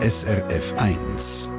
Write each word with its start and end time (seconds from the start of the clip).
SRF 0.00 0.72
1. 0.76 1.57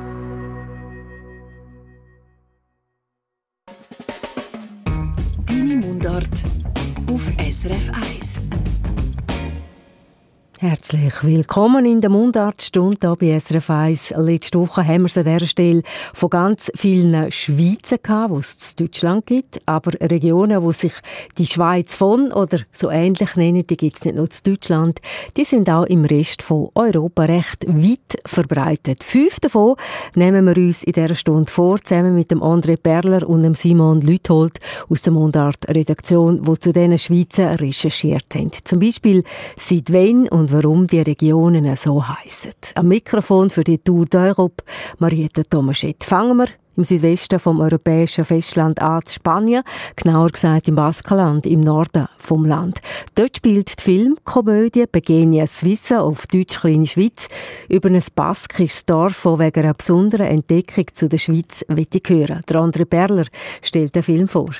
Herzlich 10.91 11.23
willkommen 11.23 11.85
in 11.85 12.01
der 12.01 12.09
Mundartstunde 12.09 12.97
hier 12.99 13.15
bei 13.15 13.39
SRF 13.39 13.69
1. 13.69 14.13
Letzte 14.17 14.59
Woche 14.59 14.83
haben 14.83 15.03
wir 15.03 15.05
es 15.05 15.17
an 15.19 15.25
dieser 15.25 15.45
Stelle 15.45 15.83
von 16.15 16.31
ganz 16.31 16.71
vielen 16.73 17.31
Schweizer 17.31 17.99
gehabt, 17.99 18.33
die 18.33 18.39
es 18.39 18.71
in 18.71 18.85
Deutschland 18.85 19.25
gibt. 19.27 19.61
Aber 19.67 19.91
Regionen, 20.01 20.63
wo 20.63 20.71
sich 20.71 20.93
die 21.37 21.45
Schweiz 21.45 21.93
von 21.93 22.31
oder 22.31 22.61
so 22.71 22.89
ähnlich 22.89 23.35
nennen, 23.35 23.67
die 23.67 23.77
gibt 23.77 23.97
es 23.97 24.05
nicht 24.05 24.15
nur 24.15 24.25
in 24.25 24.43
Deutschland, 24.43 24.99
die 25.37 25.45
sind 25.45 25.69
auch 25.69 25.85
im 25.85 26.05
Rest 26.05 26.41
von 26.41 26.69
Europa 26.73 27.25
recht 27.25 27.67
weit 27.67 28.19
verbreitet. 28.25 29.03
Fünf 29.03 29.39
davon 29.41 29.75
nehmen 30.15 30.47
wir 30.47 30.57
uns 30.57 30.81
in 30.81 30.93
dieser 30.93 31.13
Stunde 31.13 31.51
vor, 31.51 31.83
zusammen 31.83 32.15
mit 32.15 32.31
dem 32.31 32.41
André 32.41 32.77
Perler 32.77 33.29
und 33.29 33.43
dem 33.43 33.53
Simon 33.53 34.01
Lüthold 34.01 34.59
aus 34.89 35.03
der 35.03 35.13
Mundart-Redaktion, 35.13 36.43
die 36.45 36.59
zu 36.59 36.73
diesen 36.73 36.97
Schweizer 36.97 37.59
recherchiert 37.59 38.25
haben. 38.33 38.49
Zum 38.63 38.79
Beispiel 38.79 39.23
seit 39.55 39.93
wann 39.93 40.27
und 40.29 40.39
und 40.39 40.78
warum 40.79 40.87
die 40.87 41.01
Regionen 41.01 41.75
so 41.75 42.07
heißen. 42.07 42.53
Am 42.75 42.87
Mikrofon 42.87 43.49
für 43.49 43.63
die 43.63 43.79
Tour 43.79 44.05
d'Europe 44.05 44.63
Marietta 44.99 45.43
Tomaschett. 45.43 46.05
Fangen 46.05 46.37
wir 46.37 46.47
im 46.77 46.85
Südwesten 46.85 47.39
vom 47.39 47.59
europäischen 47.59 48.23
Festland 48.23 48.81
an, 48.81 49.01
Spanien, 49.05 49.63
genauer 49.97 50.29
gesagt 50.29 50.69
im 50.69 50.75
Baskenland, 50.75 51.45
im 51.45 51.59
Norden 51.59 52.07
vom 52.17 52.45
Land. 52.45 52.79
Dort 53.15 53.35
spielt 53.35 53.77
die 53.77 53.83
Filmkomödie 53.83 54.85
Begenia 54.89 55.47
Suisse, 55.47 55.99
auf 55.99 56.25
Deutsch 56.27 56.57
Kleine 56.57 56.87
Schweiz, 56.87 57.27
über 57.67 57.89
ein 57.89 58.01
baskisches 58.15 58.85
Dorf, 58.85 59.23
das 59.23 59.39
wegen 59.39 59.63
einer 59.63 59.73
besonderen 59.73 60.27
Entdeckung 60.27 60.85
zu 60.93 61.09
der 61.09 61.17
Schweiz 61.17 61.65
hören 61.67 62.41
Der 62.47 62.55
andere 62.55 62.85
Perler 62.85 63.25
stellt 63.61 63.95
den 63.95 64.03
Film 64.03 64.29
vor. 64.29 64.51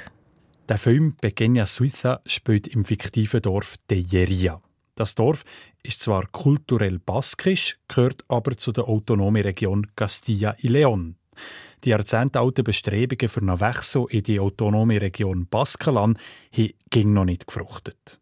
Der 0.67 0.77
Film 0.77 1.16
Begenia 1.22 1.66
Suiza 1.66 2.19
spielt 2.25 2.67
im 2.67 2.83
fiktiven 2.83 3.41
Dorf 3.41 3.75
Telleria. 3.88 4.59
Das 4.99 5.16
Dorf 5.16 5.45
ist 5.83 6.02
zwar 6.02 6.27
kulturell 6.27 6.99
baskisch, 6.99 7.77
gehört 7.88 8.23
aber 8.27 8.58
zu 8.58 8.72
der 8.72 8.85
autonomen 8.85 9.44
Region 9.44 9.88
Castilla 9.95 10.55
y 10.61 10.69
León. 10.69 11.16
Die 11.83 11.89
jahrzehntealten 11.89 12.63
Bestrebungen 12.63 13.30
für 13.30 13.41
einen 13.41 13.59
Wechsel 13.59 14.05
in 14.09 14.23
die 14.23 14.39
autonome 14.39 15.02
Region 15.02 15.47
Baskenland 15.47 16.19
haben 16.52 17.13
noch 17.13 17.25
nicht 17.25 17.47
gefruchtet. 17.47 18.19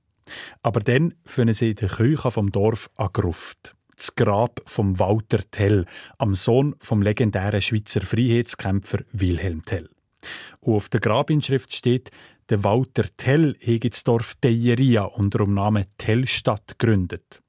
Aber 0.61 0.80
dann 0.80 1.16
finden 1.25 1.53
sie 1.53 1.72
in 1.72 1.75
der 1.78 1.89
Küche 1.89 2.30
vom 2.30 2.52
Dorf 2.52 2.89
eine 2.95 3.09
Gruft. 3.09 3.75
Das 3.95 4.13
Grab 4.13 4.61
von 4.66 5.00
Walter 5.00 5.39
Tell, 5.50 5.85
am 6.19 6.35
Sohn 6.35 6.75
vom 6.80 7.02
legendären 7.02 7.61
Schweizer 7.61 8.02
Freiheitskämpfer 8.02 9.00
Wilhelm 9.11 9.66
Tell. 9.66 9.89
Und 10.59 10.75
auf 10.75 10.89
der 10.89 11.00
Grabinschrift 11.00 11.73
steht, 11.73 12.11
der 12.50 12.63
Walter 12.63 13.05
Tell 13.17 13.55
hege 13.59 13.89
das 13.89 14.03
Dorf 14.03 14.35
Tejeria 14.35 15.03
unter 15.03 15.39
dem 15.39 15.55
Namen 15.55 15.85
Tellstadt 15.97 16.78
gegründet. 16.78 17.41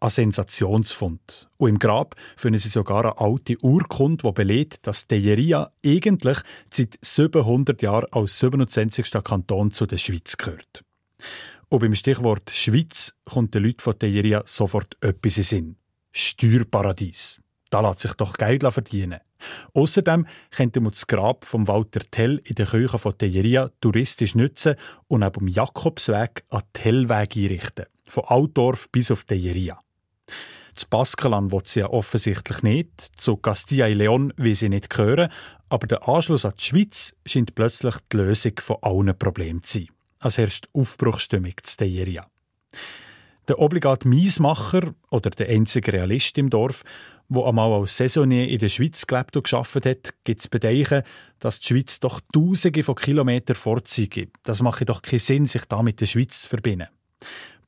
Ein 0.00 0.10
Sensationsfund. 0.10 1.48
Und 1.58 1.68
im 1.68 1.78
Grab 1.78 2.16
finden 2.36 2.58
sie 2.58 2.68
sogar 2.68 3.04
eine 3.04 3.18
alte 3.18 3.56
Urkunde, 3.62 4.24
die 4.26 4.32
belegt, 4.32 4.86
dass 4.86 5.06
Tejeria 5.06 5.70
eigentlich 5.84 6.38
seit 6.70 6.98
700 7.02 7.80
Jahren 7.82 8.06
als 8.12 8.38
27. 8.38 9.12
Kanton 9.24 9.70
zu 9.70 9.86
der 9.86 9.98
Schweiz 9.98 10.36
gehört. 10.36 10.84
Und 11.68 11.80
beim 11.80 11.94
Stichwort 11.94 12.50
Schweiz 12.50 13.14
kommt 13.24 13.54
den 13.54 13.64
Leuten 13.64 13.80
von 13.80 13.98
Tejeria 13.98 14.42
sofort 14.44 14.96
etwas 15.00 15.38
in 15.38 15.44
Sinn. 15.44 15.76
Steuerparadies. 16.12 17.40
Da 17.70 17.80
lässt 17.80 18.00
sich 18.00 18.14
doch 18.14 18.32
Geld 18.32 18.64
verdienen. 18.64 19.20
Außerdem 19.72 20.26
könnte 20.50 20.80
man 20.80 20.90
das 20.90 21.06
Grab 21.06 21.44
von 21.44 21.68
Walter 21.68 22.00
Tell 22.10 22.40
in 22.44 22.56
der 22.56 22.66
Kirche 22.66 22.98
von 22.98 23.16
Tejeria 23.16 23.70
touristisch 23.80 24.34
nutzen 24.34 24.74
und 25.06 25.20
neben 25.20 25.46
dem 25.46 25.48
Jakobsweg 25.48 26.44
an 26.48 26.62
Tellweg 26.72 27.36
einrichten. 27.36 27.86
Von 28.10 28.24
Altdorf 28.26 28.90
bis 28.90 29.10
auf 29.10 29.24
Tejeria. 29.24 29.80
Das 30.74 30.84
Baskenland 30.84 31.52
will 31.52 31.62
sie 31.64 31.80
ja 31.80 31.90
offensichtlich 31.90 32.62
nicht. 32.62 33.10
Zu 33.14 33.36
Castilla 33.36 33.86
y 33.88 33.96
León 33.96 34.32
will 34.36 34.54
sie 34.54 34.68
nicht 34.68 34.90
gehören. 34.90 35.30
Aber 35.68 35.86
der 35.86 36.08
Anschluss 36.08 36.44
an 36.44 36.54
die 36.58 36.64
Schweiz 36.64 37.14
scheint 37.24 37.54
plötzlich 37.54 37.94
die 38.12 38.16
Lösung 38.16 38.52
von 38.58 38.76
allen 38.82 39.16
Problemen 39.16 39.62
zu 39.62 39.78
sein. 39.78 39.88
Als 40.18 40.38
herrscht 40.38 40.68
Aufbruchstimmung 40.72 41.54
zu 41.62 41.76
Tejeria. 41.76 42.26
Der 43.48 43.58
obligate 43.58 44.08
Miesmacher 44.08 44.94
oder 45.10 45.30
der 45.30 45.48
einzige 45.48 45.92
Realist 45.92 46.36
im 46.38 46.50
Dorf 46.50 46.82
wo 47.30 47.44
einmal 47.44 47.72
als 47.72 47.96
Saisonier 47.96 48.48
in 48.48 48.58
der 48.58 48.68
Schweiz 48.68 49.06
gelebt 49.06 49.36
und 49.36 49.44
geschafft 49.44 49.86
hat, 49.86 50.14
gibt 50.24 50.40
es 50.40 50.48
Bedenken, 50.48 51.04
dass 51.38 51.60
die 51.60 51.68
Schweiz 51.68 52.00
doch 52.00 52.20
Tausende 52.32 52.82
von 52.82 52.96
Kilometern 52.96 53.54
vorzieht. 53.54 54.32
Das 54.42 54.62
macht 54.62 54.88
doch 54.88 55.00
keinen 55.00 55.20
Sinn, 55.20 55.46
sich 55.46 55.64
da 55.66 55.80
mit 55.82 56.00
der 56.00 56.06
Schweiz 56.06 56.42
zu 56.42 56.48
verbinden. 56.48 56.88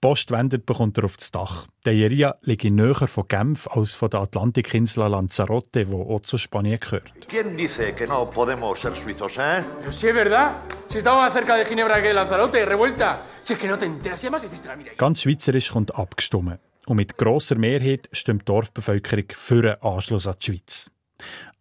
Post 0.02 0.32
wendet 0.32 0.66
bekommt 0.66 0.98
er 0.98 1.04
auf 1.04 1.16
das 1.16 1.30
Dach. 1.30 1.68
Der 1.84 1.94
Jeria 1.94 2.34
liegt 2.42 2.64
näher 2.64 3.06
von 3.06 3.28
Genf 3.28 3.68
als 3.68 3.94
von 3.94 4.10
der 4.10 4.22
Atlantikinsel 4.22 5.06
Lanzarote, 5.08 5.92
wo 5.92 6.12
auch 6.12 6.20
zu 6.22 6.38
Spanien 6.38 6.80
gehört. 6.80 7.12
¿Quién 7.28 7.56
dice 7.56 7.94
que 7.94 8.08
no 8.08 8.28
podemos 8.28 8.80
ser 8.80 8.96
suizos, 8.96 9.38
eh? 9.38 9.62
Sí, 9.92 10.08
es 10.08 10.14
verdad. 10.14 10.56
Si 10.88 10.98
estamos 10.98 11.22
más 11.22 11.32
cerca 11.32 11.54
de 11.54 11.64
Ginebra 11.64 12.02
que 12.02 12.12
Lanzarote, 12.12 12.66
revuelta. 12.66 13.20
Si 13.44 13.52
es 13.52 13.60
que 13.60 13.68
no 13.68 13.78
te 13.78 13.86
enteras, 13.86 14.20
y 14.24 14.26
además 14.26 14.42
hiciste 14.42 14.66
la 14.66 14.74
mira. 14.74 14.91
Ganz 14.98 15.22
schweizerisch 15.22 15.70
kommt 15.70 15.94
abgestimmt. 15.94 16.58
Und 16.86 16.96
mit 16.96 17.16
grosser 17.16 17.54
Mehrheit 17.56 18.08
stimmt 18.10 18.42
die 18.42 18.46
Dorfbevölkerung 18.46 19.26
für 19.28 19.62
einen 19.62 19.82
Anschluss 19.82 20.26
an 20.26 20.34
die 20.41 20.46
Schweiz. 20.46 20.91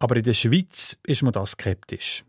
Aber 0.00 0.16
in 0.16 0.24
der 0.24 0.34
Schweiz 0.34 0.98
ist 1.06 1.22
man 1.22 1.32
da 1.32 1.46
skeptisch. 1.46 2.24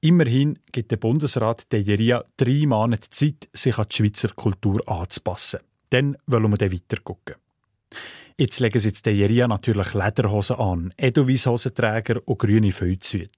Immerhin 0.00 0.58
gibt 0.72 0.90
der 0.90 0.96
Bundesrat 0.96 1.72
Dejeria 1.72 2.24
drei 2.36 2.66
Monate 2.66 3.10
Zeit, 3.10 3.48
sich 3.52 3.78
an 3.78 3.86
die 3.90 3.96
Schweizer 3.96 4.28
Kultur 4.28 4.86
anzupassen. 4.88 5.60
Dann 5.90 6.16
wollen 6.26 6.50
wir 6.50 6.58
dann 6.58 6.72
weiter 6.72 7.00
gucken. 7.02 7.36
Jetzt 8.36 8.58
legen 8.58 8.78
sie 8.78 8.88
jetzt 8.88 9.06
natürlich 9.06 9.94
Lederhosen 9.94 10.56
an, 10.56 10.94
Edelweisshosenträger 10.98 12.20
und 12.26 12.38
grüne 12.38 12.72
Füllzüge. 12.72 13.28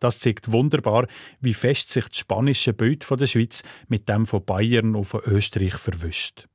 Das 0.00 0.18
zeigt 0.18 0.50
wunderbar, 0.52 1.06
wie 1.40 1.54
fest 1.54 1.90
sich 1.90 2.08
das 2.08 2.18
spanische 2.18 2.72
Bild 2.72 3.04
von 3.04 3.18
der 3.18 3.26
Schweiz 3.26 3.62
mit 3.88 4.08
dem 4.08 4.26
von 4.26 4.44
Bayern 4.44 4.94
und 4.94 5.04
von 5.04 5.20
Österreich 5.26 5.74
verwischt. 5.74 6.46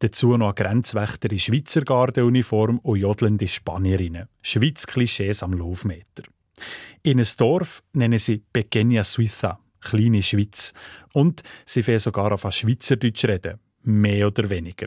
Dazu 0.00 0.36
noch 0.36 0.54
Grenzwächter 0.54 1.30
in 1.30 1.38
Schweizer 1.38 1.82
Gardeuniform 1.82 2.78
und 2.78 2.98
jodelnde 2.98 3.46
Spanierinnen. 3.46 4.28
Schweiz-Klischees 4.42 5.42
am 5.42 5.52
Laufmeter. 5.52 6.24
In 7.02 7.18
ein 7.18 7.26
Dorf 7.36 7.82
nennen 7.92 8.18
sie 8.18 8.42
Pequeña 8.52 9.04
Suiza, 9.04 9.58
kleine 9.80 10.22
Schweiz. 10.22 10.72
Und 11.12 11.42
sie 11.66 11.82
fangen 11.82 11.98
sogar 11.98 12.32
auf 12.32 12.46
Schweizerdeutsch 12.50 13.24
reden. 13.24 13.58
Mehr 13.84 14.28
oder 14.28 14.48
weniger. 14.48 14.86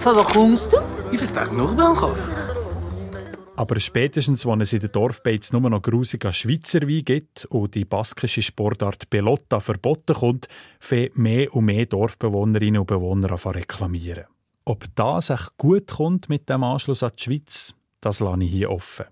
Von 0.00 0.16
wo 0.16 0.22
kommst 0.22 0.72
du? 0.72 0.78
Ich 1.10 1.18
verstehe 1.18 1.52
nur 1.54 1.74
Bankhof. 1.74 2.18
Aber 3.58 3.80
spätestens, 3.80 4.44
wenn 4.44 4.60
es 4.60 4.74
in 4.74 4.80
den 4.80 4.92
Dorfbeiz 4.92 5.50
nur 5.50 5.70
noch 5.70 5.80
grusiger 5.80 6.32
Schweizer 6.32 6.82
Wein 6.82 7.04
gibt 7.04 7.46
und 7.46 7.74
die 7.74 7.86
baskische 7.86 8.42
Sportart 8.42 9.08
Pelotta 9.08 9.60
verboten 9.60 10.14
kommt, 10.14 10.48
fangen 10.78 11.10
mehr 11.14 11.54
und 11.54 11.64
mehr 11.64 11.86
Dorfbewohnerinnen 11.86 12.80
und 12.80 12.86
Bewohner 12.86 13.32
an 13.32 13.52
reklamieren. 13.52 14.26
Ob 14.66 14.84
das 14.94 15.30
echt 15.30 15.56
gut 15.56 15.86
kommt 15.86 16.28
mit 16.28 16.50
dem 16.50 16.64
Anschluss 16.64 17.02
an 17.02 17.12
die 17.18 17.22
Schweiz, 17.22 17.74
das 18.02 18.20
lasse 18.20 18.44
ich 18.44 18.50
hier 18.50 18.70
offen. 18.70 19.06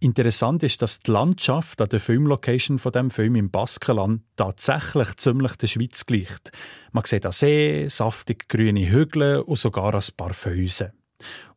Interessant 0.00 0.62
ist, 0.62 0.82
dass 0.82 1.00
die 1.00 1.10
Landschaft 1.10 1.80
an 1.80 1.88
der 1.88 2.00
Filmlocation 2.00 2.78
von 2.78 2.92
dem 2.92 3.10
Film 3.10 3.36
im 3.36 3.50
Baskenland 3.50 4.22
tatsächlich 4.36 5.16
ziemlich 5.16 5.56
der 5.56 5.66
Schweiz 5.66 6.06
gleicht. 6.06 6.50
Man 6.92 7.04
sieht 7.04 7.26
an 7.26 7.32
See, 7.32 7.86
saftig 7.88 8.48
grüne 8.48 8.90
Hügel 8.90 9.40
und 9.40 9.58
sogar 9.58 9.94
ein 9.94 10.16
paar 10.16 10.34
Felsen. 10.34 10.92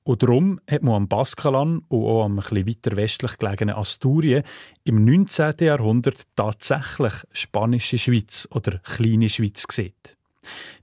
Und 0.03 0.21
darum 0.21 0.59
hat 0.69 0.83
man 0.83 0.95
am 0.95 1.07
Baskenland 1.07 1.83
und 1.87 2.05
auch 2.05 2.25
am 2.25 2.37
etwas 2.39 2.67
weiter 2.67 2.97
westlich 2.97 3.37
gelegenen 3.37 3.75
Asturien 3.75 4.43
im 4.83 5.05
19. 5.05 5.53
Jahrhundert 5.61 6.23
tatsächlich 6.35 7.13
spanische 7.31 7.97
Schweiz 7.97 8.47
oder 8.51 8.79
kleine 8.79 9.29
Schweiz 9.29 9.65
gesehen. 9.65 9.93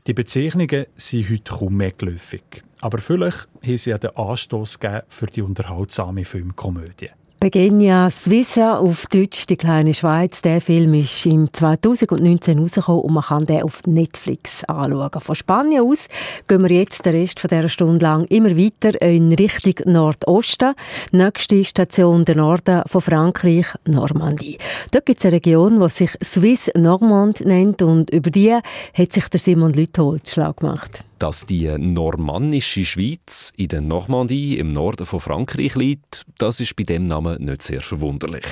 Die 0.06 0.14
Bezeichnungen 0.14 0.86
sind 0.96 1.28
heute 1.28 1.52
kaum 1.52 1.76
mehr 1.76 1.92
geläufig. 1.92 2.64
Aber 2.80 2.98
vielleicht 2.98 3.48
haben 3.64 3.76
sie 3.76 3.90
ja 3.90 3.98
den 3.98 4.16
Anstoß 4.16 4.78
gegeben 4.78 5.02
für 5.08 5.26
die 5.26 5.42
unterhaltsame 5.42 6.24
Filmkomödie. 6.24 7.10
Begenia 7.42 8.10
Suisse 8.10 8.76
auf 8.78 9.06
Deutsch, 9.06 9.46
die 9.46 9.56
kleine 9.56 9.94
Schweiz. 9.94 10.42
Der 10.42 10.60
Film 10.60 10.92
ist 10.92 11.24
im 11.24 11.50
2019 11.50 12.58
rausgekommen 12.58 13.00
und 13.00 13.14
man 13.14 13.24
kann 13.24 13.46
den 13.46 13.62
auf 13.62 13.80
Netflix 13.86 14.62
anschauen. 14.64 15.22
Von 15.22 15.34
Spanien 15.34 15.82
aus 15.82 16.06
gehen 16.48 16.62
wir 16.62 16.70
jetzt 16.70 17.06
den 17.06 17.14
Rest 17.14 17.42
dieser 17.42 17.70
Stunde 17.70 18.04
lang 18.04 18.26
immer 18.26 18.54
weiter 18.58 19.00
in 19.00 19.32
Richtung 19.32 19.90
Nordosten. 19.90 20.74
Nächste 21.12 21.64
Station 21.64 22.26
der 22.26 22.36
Norden 22.36 22.82
von 22.84 23.00
Frankreich, 23.00 23.68
Normandie. 23.86 24.58
Dort 24.90 25.06
gibt 25.06 25.20
es 25.20 25.24
eine 25.24 25.36
Region, 25.36 25.80
die 25.80 25.88
sich 25.88 26.10
Swiss 26.22 26.70
Normand 26.76 27.40
nennt 27.40 27.80
und 27.80 28.10
über 28.10 28.28
die 28.28 28.52
hat 28.52 29.12
sich 29.14 29.28
der 29.30 29.40
Simon 29.40 29.72
Lüthold 29.72 30.28
Schlag 30.28 30.58
gemacht. 30.58 31.06
Dass 31.20 31.44
die 31.44 31.68
normannische 31.76 32.86
Schweiz 32.86 33.52
in 33.54 33.68
der 33.68 33.82
Normandie 33.82 34.58
im 34.58 34.68
Norden 34.68 35.04
von 35.04 35.20
Frankreich 35.20 35.74
liegt, 35.74 36.24
das 36.38 36.60
ist 36.60 36.74
bei 36.76 36.84
dem 36.84 37.08
Namen 37.08 37.44
nicht 37.44 37.62
sehr 37.62 37.82
verwunderlich. 37.82 38.46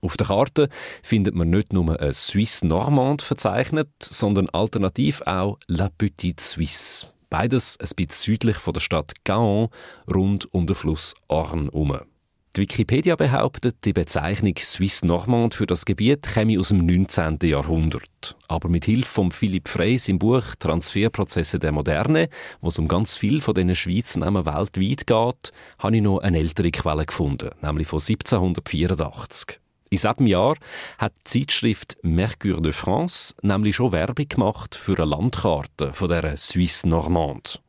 Auf 0.00 0.16
der 0.16 0.28
Karte 0.28 0.70
findet 1.02 1.34
man 1.34 1.50
nicht 1.50 1.74
nur 1.74 2.00
ein 2.00 2.12
Suisse 2.14 2.66
Normand 2.66 3.20
verzeichnet, 3.20 3.90
sondern 4.00 4.48
alternativ 4.48 5.20
auch 5.26 5.58
La 5.68 5.90
Petite 5.90 6.42
Suisse. 6.42 7.08
Beides 7.28 7.76
ein 7.78 7.90
bisschen 7.94 8.32
südlich 8.32 8.56
von 8.56 8.72
der 8.72 8.80
Stadt 8.80 9.12
Gaon, 9.24 9.68
rund 10.10 10.48
um 10.54 10.66
den 10.66 10.76
Fluss 10.76 11.12
Orne 11.28 11.64
herum. 11.64 11.98
Die 12.56 12.60
Wikipedia 12.60 13.16
behauptet, 13.16 13.78
die 13.84 13.92
Bezeichnung 13.92 14.54
Suisse 14.60 15.04
Normand 15.04 15.54
für 15.54 15.66
das 15.66 15.84
Gebiet 15.84 16.22
käme 16.22 16.60
aus 16.60 16.68
dem 16.68 16.86
19. 16.86 17.38
Jahrhundert. 17.42 18.36
Aber 18.46 18.68
mit 18.68 18.84
Hilfe 18.84 19.10
von 19.10 19.32
Philipp 19.32 19.66
Freys 19.66 20.06
im 20.06 20.20
Buch 20.20 20.54
Transferprozesse 20.60 21.58
der 21.58 21.72
Moderne, 21.72 22.28
wo 22.60 22.68
es 22.68 22.78
um 22.78 22.86
ganz 22.86 23.16
viel 23.16 23.40
von 23.40 23.54
diesen 23.54 23.74
Schweiznamen 23.74 24.46
weltweit 24.46 25.04
geht, 25.04 25.52
habe 25.80 25.96
ich 25.96 26.02
noch 26.02 26.18
eine 26.18 26.38
ältere 26.38 26.70
Quelle 26.70 27.04
gefunden, 27.04 27.50
nämlich 27.60 27.88
von 27.88 27.98
1784. 27.98 29.58
In 29.90 29.98
diesem 29.98 30.26
Jahr 30.28 30.54
hat 30.98 31.12
die 31.26 31.40
Zeitschrift 31.40 31.96
Mercure 32.02 32.62
de 32.62 32.72
France 32.72 33.34
nämlich 33.42 33.74
schon 33.74 33.90
Werbung 33.90 34.28
gemacht 34.28 34.76
für 34.76 34.96
eine 34.96 35.06
Landkarte 35.06 35.92
von 35.92 36.08
der 36.08 36.36
Suisse 36.36 36.88
Normande. 36.88 37.63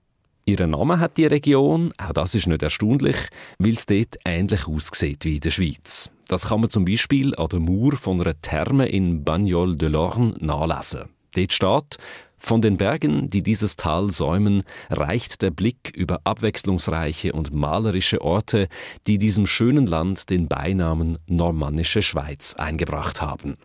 Ihren 0.48 0.72
Namen 0.72 1.00
hat 1.00 1.18
die 1.18 1.26
Region, 1.26 1.92
auch 1.98 2.14
das 2.14 2.36
ist 2.36 2.46
nicht 2.46 2.62
erstaunlich, 2.62 3.18
weil 3.58 3.74
es 3.74 3.88
dort 3.88 4.18
ähnlich 4.26 4.68
aussieht 4.68 5.26
wie 5.26 5.36
in 5.36 5.42
der 5.42 5.50
Schweiz. 5.50 6.12
Das 6.28 6.50
kann 6.50 6.62
man 6.62 6.70
zum 6.70 6.86
Beispiel 6.86 7.36
an 7.36 7.50
der 7.50 7.60
Mauer 7.60 7.94
von 7.94 8.22
einer 8.22 8.40
Therme 8.40 8.88
in 8.88 9.24
Bagnols 9.24 9.78
de 9.78 9.90
l'Orne 9.90 10.36
nachlesen. 10.44 11.10
Dort 11.34 11.52
steht, 11.52 11.98
von 12.38 12.62
den 12.62 12.78
Bergen, 12.78 13.28
die 13.28 13.42
dieses 13.42 13.76
Tal 13.76 14.12
säumen, 14.12 14.62
reicht 14.92 15.42
der 15.42 15.50
Blick 15.50 15.92
über 15.96 16.22
abwechslungsreiche 16.26 17.34
und 17.34 17.52
malerische 17.52 18.22
Orte, 18.22 18.68
die 19.08 19.18
diesem 19.18 19.48
schönen 19.48 19.88
Land 19.88 20.30
den 20.30 20.48
Beinamen 20.48 21.18
Normannische 21.26 22.04
Schweiz 22.04 22.54
eingebracht 22.54 23.20
haben. 23.20 23.58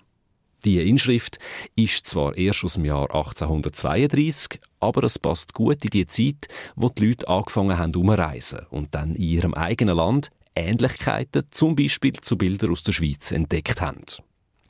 Die 0.65 0.88
Inschrift 0.88 1.38
ist 1.77 2.06
zwar 2.06 2.37
erst 2.37 2.65
aus 2.65 2.75
dem 2.75 2.87
Jahr 2.87 3.15
1832, 3.15 4.61
aber 4.81 5.05
es 5.05 5.19
passt 5.19 5.55
gut 5.55 5.85
in 5.85 5.91
die 5.91 6.06
Zeit, 6.06 6.49
wo 6.75 6.88
die 6.88 7.09
Leute 7.09 7.29
angefangen 7.29 7.79
haben 7.79 7.94
umreisen 7.94 8.67
und 8.71 8.94
dann 8.94 9.15
in 9.15 9.23
ihrem 9.23 9.55
eigenen 9.55 9.97
Land 9.97 10.31
Ähnlichkeiten 10.55 11.44
zum 11.50 11.77
Beispiel 11.77 12.15
zu 12.15 12.37
Bildern 12.37 12.73
aus 12.73 12.82
der 12.82 12.93
Schweiz 12.93 13.31
entdeckt 13.31 13.81
haben. 13.81 14.05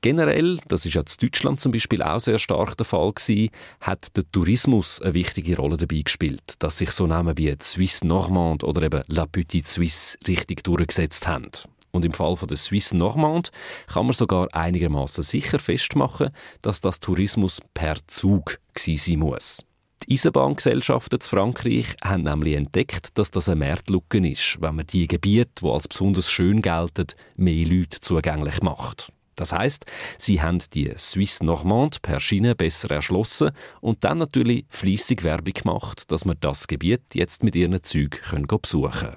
Generell, 0.03 0.59
das 0.67 0.87
ist 0.87 0.95
ja 0.95 1.03
in 1.03 1.07
Deutschland 1.21 1.61
zum 1.61 1.73
Beispiel 1.73 2.03
auch 2.03 2.21
sehr 2.21 2.39
stark 2.39 2.75
der 2.77 2.87
Fall 2.87 3.13
gewesen, 3.13 3.51
hat 3.83 4.17
der 4.17 4.25
Tourismus 4.33 5.03
eine 5.03 5.13
wichtige 5.13 5.57
Rolle 5.57 5.77
dabei 5.77 6.01
gespielt, 6.01 6.55
dass 6.59 6.79
sich 6.79 6.91
so 6.93 7.07
Namen 7.07 7.37
wie 7.37 7.55
Suisse 7.61 8.07
Normande 8.07 8.65
oder 8.65 8.81
eben 8.81 9.03
La 9.09 9.27
Petite 9.27 9.69
Suisse 9.69 10.17
richtig 10.27 10.65
durchgesetzt 10.65 11.29
haben. 11.29 11.51
Und 11.91 12.05
im 12.05 12.13
Fall 12.13 12.37
von 12.37 12.49
der 12.49 12.57
Suisse 12.57 12.97
Normande 12.97 13.51
kann 13.89 14.07
man 14.07 14.15
sogar 14.15 14.49
einigermaßen 14.55 15.23
sicher 15.23 15.59
festmachen, 15.59 16.31
dass 16.63 16.81
das 16.81 17.01
Tourismus 17.01 17.61
per 17.75 17.97
Zug 18.07 18.59
sein 18.75 19.19
muss. 19.19 19.67
Die 20.03 20.15
Eisenbahngesellschaften 20.15 21.21
zu 21.21 21.31
Frankreich 21.31 21.95
haben 22.03 22.23
nämlich 22.23 22.57
entdeckt, 22.57 23.19
dass 23.19 23.31
das 23.31 23.49
eine 23.49 23.65
Marktlücke 23.65 24.27
ist, 24.27 24.57
wenn 24.61 24.77
man 24.77 24.87
die 24.87 25.07
Gebiete, 25.07 25.51
die 25.63 25.69
als 25.69 25.89
besonders 25.89 26.31
schön 26.31 26.63
gelten, 26.63 27.07
mehr 27.37 27.67
Leute 27.67 28.01
zugänglich 28.01 28.63
macht. 28.63 29.13
Das 29.37 29.53
heißt, 29.53 29.87
sie 30.19 30.43
haben 30.43 30.61
die 30.75 30.93
Suisse 30.97 31.45
Normande 31.45 31.99
per 32.03 32.21
Schiene 32.21 32.55
besser 32.55 32.91
erschlossen 32.91 33.53
und 33.81 34.05
dann 34.05 34.19
natürlich 34.19 34.67
fließig 34.69 35.23
Werbung 35.23 35.55
gemacht, 35.55 36.11
dass 36.11 36.25
man 36.25 36.37
das 36.41 36.67
Gebiet 36.67 37.03
jetzt 37.15 37.43
mit 37.43 37.57
ihren 37.57 37.83
Zügen 37.83 38.47
besuchen 38.47 38.91
können. 38.91 39.17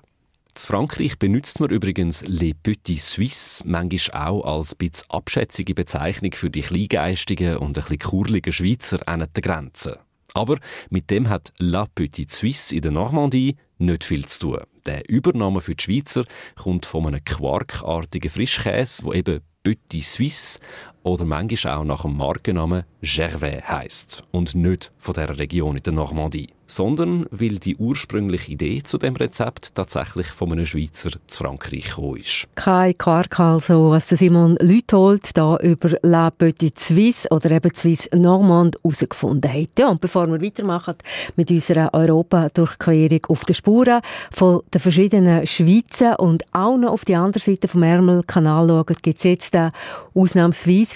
In 0.56 0.62
Frankreich 0.62 1.18
benutzt 1.18 1.60
man 1.60 1.72
übrigens 1.72 2.24
Les 2.28 2.54
Petits 2.62 3.12
Suisses 3.14 3.64
manchmal 3.66 4.28
auch 4.28 4.60
als 4.60 4.76
bisschen 4.76 5.10
abschätzige 5.10 5.74
Bezeichnung 5.74 6.32
für 6.34 6.50
die 6.50 6.62
kleingeistigen 6.62 7.58
und 7.58 7.70
ein 7.70 7.84
bisschen 7.84 8.00
kurligen 8.00 8.54
Schweizer 8.54 9.00
an 9.08 9.28
der 9.34 9.42
Grenze. 9.42 10.00
Aber 10.34 10.58
mit 10.90 11.10
dem 11.10 11.30
hat 11.30 11.54
La 11.60 11.86
Petite 11.86 12.34
Suisse 12.34 12.76
in 12.76 12.82
der 12.82 12.92
Normandie 12.92 13.58
nicht 13.78 14.04
viel 14.04 14.26
zu 14.26 14.52
tun. 14.52 14.60
Der 14.86 15.08
Übername 15.10 15.62
für 15.62 15.76
die 15.76 15.84
Schweizer 15.84 16.26
kommt 16.56 16.86
von 16.86 17.08
einem 17.08 17.24
quarkartigen 17.24 18.30
Frischkäse, 18.30 19.04
wo 19.04 19.14
eben 19.14 19.42
Petit 19.64 20.04
Suisse 20.04 20.60
oder 21.04 21.26
manchmal 21.26 21.76
auch 21.76 21.84
nach 21.84 22.02
dem 22.02 22.18
Markennamen 22.18 22.84
Gervais 23.02 23.62
heisst 23.68 24.24
und 24.32 24.56
nicht 24.56 24.92
von 24.98 25.14
der 25.14 25.38
Region 25.38 25.78
in 25.78 25.84
der 25.84 25.94
Normandie 25.94 26.50
sondern 26.74 27.26
weil 27.30 27.60
die 27.60 27.76
ursprüngliche 27.76 28.52
Idee 28.52 28.82
zu 28.84 28.98
dem 28.98 29.16
Rezept 29.16 29.76
tatsächlich 29.76 30.28
von 30.28 30.52
einem 30.52 30.66
Schweizer 30.66 31.12
zu 31.28 31.44
Frankreich 31.44 31.86
gekommen 31.86 32.18
ist. 32.18 32.48
Kein 32.56 32.98
Quark 32.98 33.40
also, 33.40 33.92
was 33.92 34.10
Simon 34.10 34.58
Lüthold 34.60 35.38
da 35.38 35.58
über 35.58 35.92
La 36.02 36.32
Petite 36.32 36.80
Suisse 36.80 37.28
oder 37.30 37.52
eben 37.52 37.74
Suisse 37.74 38.10
Normande 38.16 38.78
herausgefunden 38.84 39.52
hat. 39.52 39.78
Ja, 39.78 39.90
und 39.90 40.02
bevor 40.02 40.28
wir 40.28 40.42
weitermachen 40.42 40.96
mit 41.36 41.52
unserer 41.52 41.94
Europa-Durchquerung 41.94 43.26
auf 43.28 43.46
der 43.46 43.54
Spuren 43.54 44.02
von 44.32 44.62
den 44.74 44.82
verschiedenen 44.82 45.46
Schweizen 45.46 46.16
und 46.16 46.44
auch 46.54 46.78
noch 46.78 46.94
auf 46.94 47.06
die 47.06 47.16
andere 47.16 47.44
Seite 47.44 47.68
vom 47.68 47.84
Ärmelkanal 47.84 48.68
schauen, 48.68 48.96
gibt 49.02 49.18
es 49.18 49.24
jetzt 49.24 49.56
äh, 49.56 49.72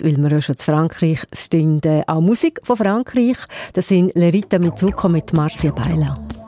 weil 0.04 0.18
wir 0.18 0.32
ja 0.32 0.42
schon 0.42 0.58
zu 0.58 0.66
Frankreich 0.66 1.20
stehen, 1.34 1.82
äh, 1.84 2.04
auch 2.08 2.22
Musik 2.22 2.60
von 2.64 2.78
Frankreich. 2.78 3.38
Das 3.74 3.88
sind 3.88 4.16
Lerita 4.16 4.60
Mitsuko 4.60 5.10
mit 5.10 5.34
Marcia 5.34 5.72
se 5.72 6.47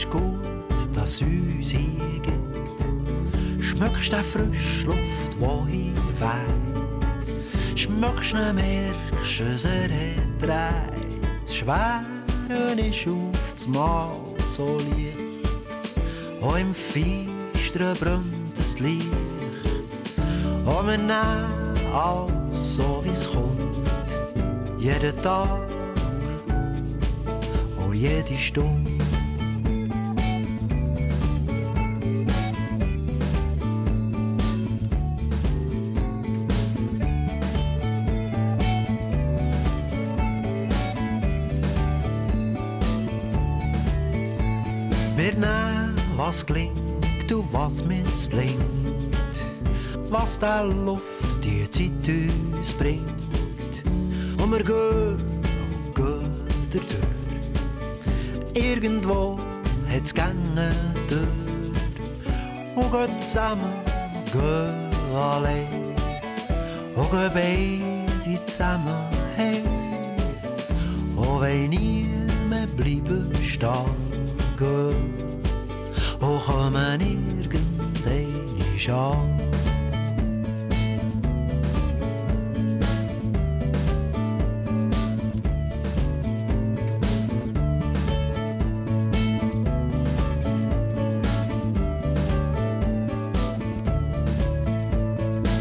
ist 0.00 0.10
gut, 0.10 0.40
dass 0.94 1.20
uns 1.20 1.70
hier. 1.70 2.22
Schmeckst 3.60 4.12
du 4.12 4.22
frische 4.22 4.86
Luft, 4.86 5.34
die 5.40 5.72
hier 5.72 5.94
weht? 6.18 7.78
Schmeckst 7.78 8.32
du, 8.32 8.52
merkst 8.52 9.40
es, 9.40 9.64
er 9.64 9.84
hat 9.84 10.40
dreht. 10.40 11.00
Ist 11.44 13.08
auf 13.08 13.52
das 13.52 13.66
Mal 13.66 14.10
so 14.46 14.78
lieb. 14.78 15.46
Auch 16.40 16.56
im 16.56 16.74
Feistern 16.74 17.94
brennt 18.00 18.58
das 18.58 18.78
Licht. 18.78 19.06
Und 20.64 20.86
wir 20.86 20.96
nehmen 20.96 21.92
alles 21.92 22.76
so, 22.76 23.02
wie 23.04 23.10
es 23.10 23.30
kommt. 23.30 23.76
Jeden 24.78 25.22
Tag 25.22 25.68
und 27.76 27.94
jede 27.94 28.34
Stunde. 28.34 28.90
Was 46.30 46.46
gelingt 46.46 47.32
und 47.32 47.52
was 47.52 47.84
misslingt. 47.84 48.60
Was 50.10 50.38
der 50.38 50.64
Luft 50.64 51.42
die 51.42 51.68
Zeit 51.68 52.06
uns 52.06 52.72
bringt. 52.72 53.82
Und 54.40 54.52
wir 54.52 54.62
gehen 54.62 55.16
und 55.58 55.94
gehen 55.96 56.30
durch. 56.70 56.84
Irgendwo 58.54 59.40
hat's 59.92 60.14
Gänge 60.14 60.70
durch. 61.08 61.26
Und 62.76 62.92
gehen 62.92 63.18
zusammen, 63.18 63.72
gehen 64.30 65.16
allein. 65.16 65.66
Und 66.94 67.10
gehen 67.10 67.30
beide 68.28 68.46
zusammen 68.46 69.00
heim. 69.36 69.66
Und 71.16 71.40
wenn 71.40 71.70
nie 71.70 72.08
mehr 72.48 72.68
bleiben 72.76 73.34
stehen, 73.42 73.96
gehen. 74.56 75.19
Und 76.60 76.74
kommen 76.74 77.00
irgendeine 77.40 78.94
an. 78.94 79.40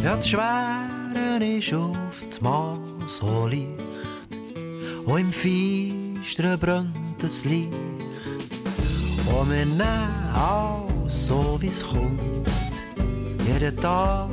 Ja, 0.03 0.15
das 0.15 0.27
Schwere 0.27 1.46
ist 1.46 1.74
auf 1.74 1.94
das 2.29 2.41
Mal 2.41 2.77
so 3.08 3.48
leicht. 3.48 3.68
Und 5.06 5.20
im 5.20 5.32
Feistern 5.32 6.60
brennt 6.60 6.94
das 7.20 7.46
Licht. 7.46 7.72
Und 9.32 9.50
wir 9.50 9.65
nehmen 9.65 10.88
so, 11.09 11.57
wie 11.59 11.67
es 11.67 11.83
kommt. 11.83 12.21
Jeden 13.47 13.75
Tag 13.77 14.29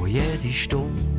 und 0.00 0.08
jede 0.08 0.52
Stunde. 0.52 1.09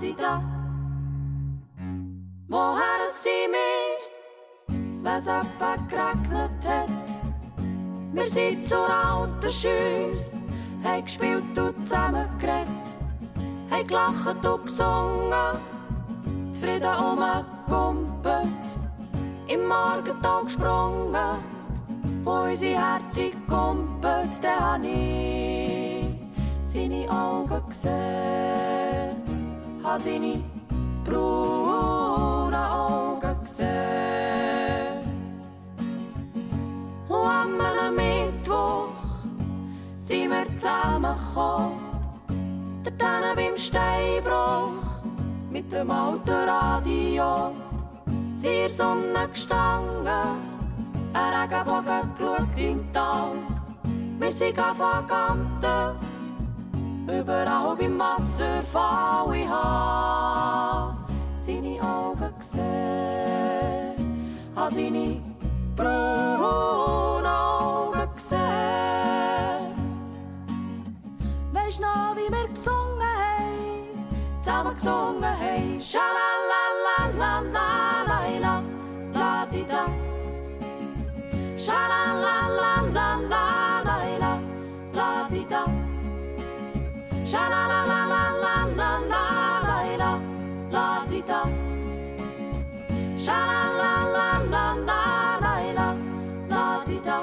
ti 0.00 0.14
da 0.18 0.40
Må 2.48 2.62
Herre 2.80 3.10
si 3.12 3.36
mir 3.54 3.98
Med 5.02 5.22
zappa 5.22 5.76
krakna 5.90 6.48
tett 6.62 7.16
Vi 8.12 8.30
sitt 8.30 8.68
såra 8.68 9.22
unter 9.22 9.50
Schür 9.50 10.38
haben 10.84 11.04
gespielt 11.04 11.58
und 11.58 11.74
zusammen 11.74 12.28
haben 13.70 13.86
gelacht 13.86 14.46
und 14.46 14.62
gesungen. 14.62 15.58
Zufrieden 16.52 16.94
umgekumpelt, 16.94 18.66
Im 19.46 19.66
Morgentag 19.66 20.44
gesprungen. 20.44 21.38
Wo 22.24 22.30
unsere 22.44 22.80
Herzen 22.80 23.30
kumpelt, 23.46 24.42
Dann 24.42 24.60
hab 24.60 24.82
ich 24.82 26.14
seine 26.68 27.10
Augen 27.10 27.62
gesehen 27.68 28.77
asini 29.94 30.44
pruuna 31.04 32.62
aukakseen. 32.84 33.78
Huomenna 37.08 37.90
Mittwoch 37.90 38.90
sind 39.92 40.30
wir 40.30 40.46
zusammengekommen. 40.56 41.78
Der 42.84 42.98
Tanne 42.98 43.34
beim 43.34 43.56
Steinbruch 43.56 44.84
mit 45.50 45.72
dem 45.72 45.90
alten 45.90 46.30
Radio. 46.30 47.52
Sehr 48.36 48.70
Sonne 48.70 49.28
gestanden, 49.28 50.06
ein 51.12 51.34
Regenbogen 51.34 52.14
geschaut 52.16 52.56
im 52.56 52.92
Tal. 52.92 53.32
Wir 54.20 54.32
sind 54.32 54.56
Vaganten 54.56 56.07
überall 57.10 57.76
beim 57.76 57.98
Wasserfall. 57.98 59.34
Ich 59.34 59.48
habe 59.48 60.96
seine 61.40 61.82
Augen 61.82 62.32
gesehen, 62.38 63.94
habe 64.54 64.70
seine 64.70 65.20
braunen 65.76 67.26
Augen 67.26 68.10
gesehen. 68.14 69.72
Weisst 71.52 71.80
noch, 71.80 72.14
wie 72.16 72.30
wir 72.32 72.48
gesungen 72.48 73.00
haben, 73.00 73.88
zusammen 74.42 74.74
gesungen 74.74 75.24
haben. 75.24 75.80
Schalalalalalala, 75.80 76.27
Sha-la-la-la-la-la-la-la-la, 87.30 90.12
la 90.70 90.88
di 91.10 91.20
da. 91.30 91.40
Sha-la-la-la-la-la-la, 93.24 95.88
la 96.48 96.66
di 96.86 96.98
da. 97.04 97.18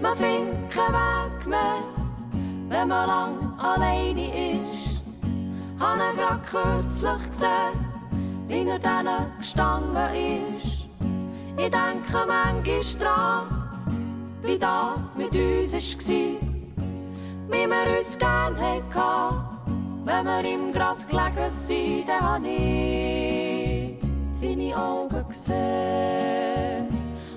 Man 0.00 0.16
findet 0.16 0.70
keinen 0.70 0.94
Weg 0.94 1.46
mehr, 1.46 1.82
wenn 2.68 2.88
man 2.88 3.06
lang 3.06 3.52
alleine 3.58 4.02
ist. 4.02 4.07
Habe 5.78 6.00
ihn 6.10 6.16
grad 6.16 6.44
kürzlich 6.46 7.28
gesehen, 7.30 7.86
wie 8.46 8.68
er 8.68 8.78
dann 8.78 9.08
gestanden 9.38 9.96
ist. 10.14 10.84
Ich 11.56 11.70
denke 11.70 12.26
manchmal 12.26 12.82
dran, 12.98 13.46
wie 14.42 14.58
das 14.58 15.16
mit 15.16 15.34
uns 15.34 15.72
war. 15.72 16.48
Wie 17.50 17.66
wir 17.66 17.98
uns 17.98 18.18
gern 18.18 18.56
hatten, 18.58 19.42
wenn 20.04 20.24
wir 20.24 20.44
im 20.44 20.72
Gras 20.72 21.06
gelegen 21.06 21.50
sind, 21.50 22.08
dann 22.08 22.22
habe 22.22 22.48
ich 22.48 23.96
seine 24.34 24.76
Augen 24.76 25.26
gesehen, 25.26 26.88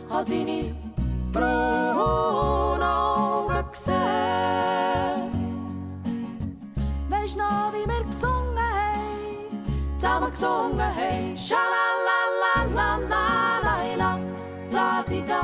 habe 0.10 0.24
seine 0.24 0.76
braunen 1.32 2.82
Augen 2.82 3.66
gesehen. 3.72 4.02
Weisst 7.10 7.38
noch, 7.38 7.74
wie 7.74 7.91
makkelijk 10.32 10.36
zongen. 10.36 10.94
Hey, 10.94 11.36
sha 11.36 11.58
la 11.58 11.88
la 12.08 12.20
la 12.42 12.54
la 12.74 12.98
la 13.10 13.60
la 13.64 13.96
la 13.96 14.20
la 14.72 15.04
di 15.08 15.24
da. 15.26 15.42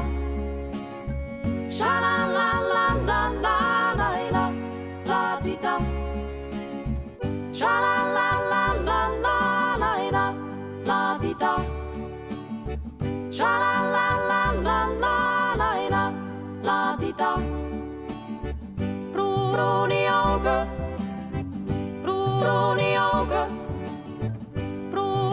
Sha 1.69 2.00
la 2.00 2.26
la 2.28 2.62
la 2.73 2.95
la 3.06 3.32
la 3.41 3.93
la 3.95 4.10
la 4.32 4.52
la 5.06 5.39
di 5.41 5.58
da. 5.62 5.78
Sha 7.54 7.80
la 7.80 8.13
la. 8.13 8.37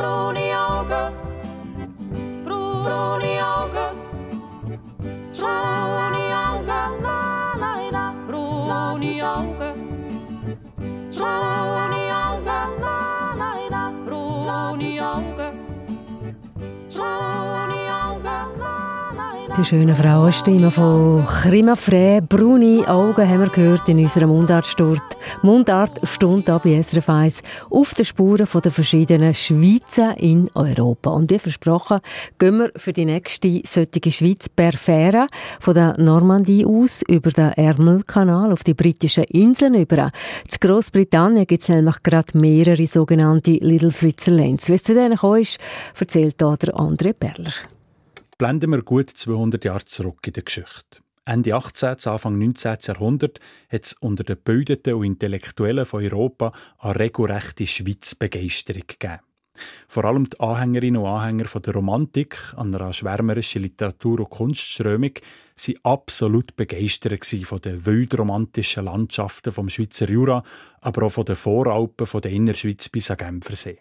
Brunioga, 0.04 1.12
Brunioga, 2.44 3.92
Brunioga, 5.38 6.80
la 7.00 7.56
la 7.56 7.72
la, 7.90 8.12
Brunioga. 8.26 9.73
Die 19.56 19.64
schönen 19.64 19.94
Frauenstimme 19.94 20.68
von 20.68 21.24
Krima 21.26 21.76
Frey, 21.76 22.20
braune 22.20 22.88
Augen 22.88 23.28
haben 23.28 23.40
wir 23.40 23.50
gehört 23.50 23.88
in 23.88 24.00
unserer 24.00 24.26
Mundartstunde. 24.26 25.00
Hier 25.42 26.58
bei 26.58 26.82
SRF 26.82 27.08
1 27.08 27.42
auf 27.70 27.94
den 27.94 28.04
Spuren 28.04 28.48
der 28.52 28.72
verschiedenen 28.72 29.32
Schweizer 29.32 30.18
in 30.18 30.50
Europa. 30.54 31.10
Und 31.10 31.30
wie 31.30 31.38
versprochen, 31.38 32.00
gehen 32.36 32.58
wir 32.58 32.72
für 32.74 32.92
die 32.92 33.04
nächste 33.04 33.62
solche 33.64 34.10
Schweiz 34.10 34.48
per 34.48 34.72
Fähre 34.72 35.28
von 35.60 35.74
der 35.74 35.94
Normandie 35.98 36.66
aus 36.66 37.02
über 37.06 37.30
den 37.30 37.52
Ärmelkanal 37.52 38.50
auf 38.50 38.64
die 38.64 38.74
britischen 38.74 39.22
Inseln 39.24 39.74
über. 39.74 39.98
In 39.98 40.10
Großbritannien 40.60 41.46
gibt 41.46 41.62
es 41.62 41.68
nämlich 41.68 42.02
gerade 42.02 42.36
mehrere 42.36 42.88
sogenannte 42.88 43.52
Little 43.52 43.92
Switzerlands. 43.92 44.68
Wie 44.68 44.74
es 44.74 44.82
zu 44.82 44.94
denen 44.94 45.12
ist, 45.12 45.58
erzählt 45.96 46.34
hier 46.40 46.56
der 46.56 46.74
André 46.74 47.12
Perler. 47.12 47.52
Blenden 48.36 48.72
wir 48.72 48.82
gut 48.82 49.10
200 49.10 49.64
Jahre 49.64 49.84
zurück 49.84 50.26
in 50.26 50.32
der 50.32 50.42
Geschichte. 50.42 50.98
Ende 51.24 51.54
18., 51.54 51.96
Anfang 52.04 52.36
19. 52.36 52.78
Jahrhundert 52.82 53.38
hat 53.70 53.84
es 53.84 53.92
unter 53.94 54.24
den 54.24 54.38
Bildeten 54.38 54.94
und 54.94 55.04
Intellektuellen 55.04 55.86
von 55.86 56.02
Europa 56.02 56.50
eine 56.80 56.98
regelrechte 56.98 57.64
Schweizbegeisterung 57.66 58.82
gegeben. 58.88 59.20
Vor 59.86 60.04
allem 60.04 60.28
die 60.28 60.40
Anhängerinnen 60.40 61.00
und 61.00 61.06
Anhänger 61.06 61.44
von 61.44 61.62
der 61.62 61.74
Romantik, 61.74 62.36
einer 62.56 62.92
schwärmerischen 62.92 63.62
Literatur- 63.62 64.20
und 64.20 64.30
Kunstströmung, 64.30 65.12
waren 65.56 65.78
absolut 65.84 66.56
begeistert 66.56 67.24
von 67.24 67.60
den 67.60 67.86
wildromantischen 67.86 68.86
Landschaften 68.86 69.52
vom 69.52 69.68
Schweizer 69.68 70.10
Jura, 70.10 70.42
aber 70.80 71.06
auch 71.06 71.12
von 71.12 71.24
den 71.24 71.36
Voralpen 71.36 72.06
von 72.06 72.20
der 72.20 72.32
Innerschweiz 72.32 72.88
bis 72.88 73.12
an 73.12 73.16
Genfersee. 73.16 73.78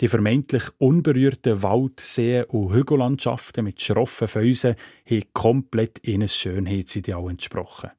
Die 0.00 0.08
vermeintlich 0.08 0.64
unberührten 0.78 1.62
Wald-, 1.62 2.00
See- 2.00 2.44
und 2.44 2.74
Hügellandschaften 2.74 3.64
mit 3.64 3.80
schroffen 3.80 4.28
Felsen 4.28 4.74
haben 5.08 5.24
komplett 5.32 6.06
ihnen 6.06 6.28
Schönheitsideal 6.28 7.30
entsprochen. 7.30 7.90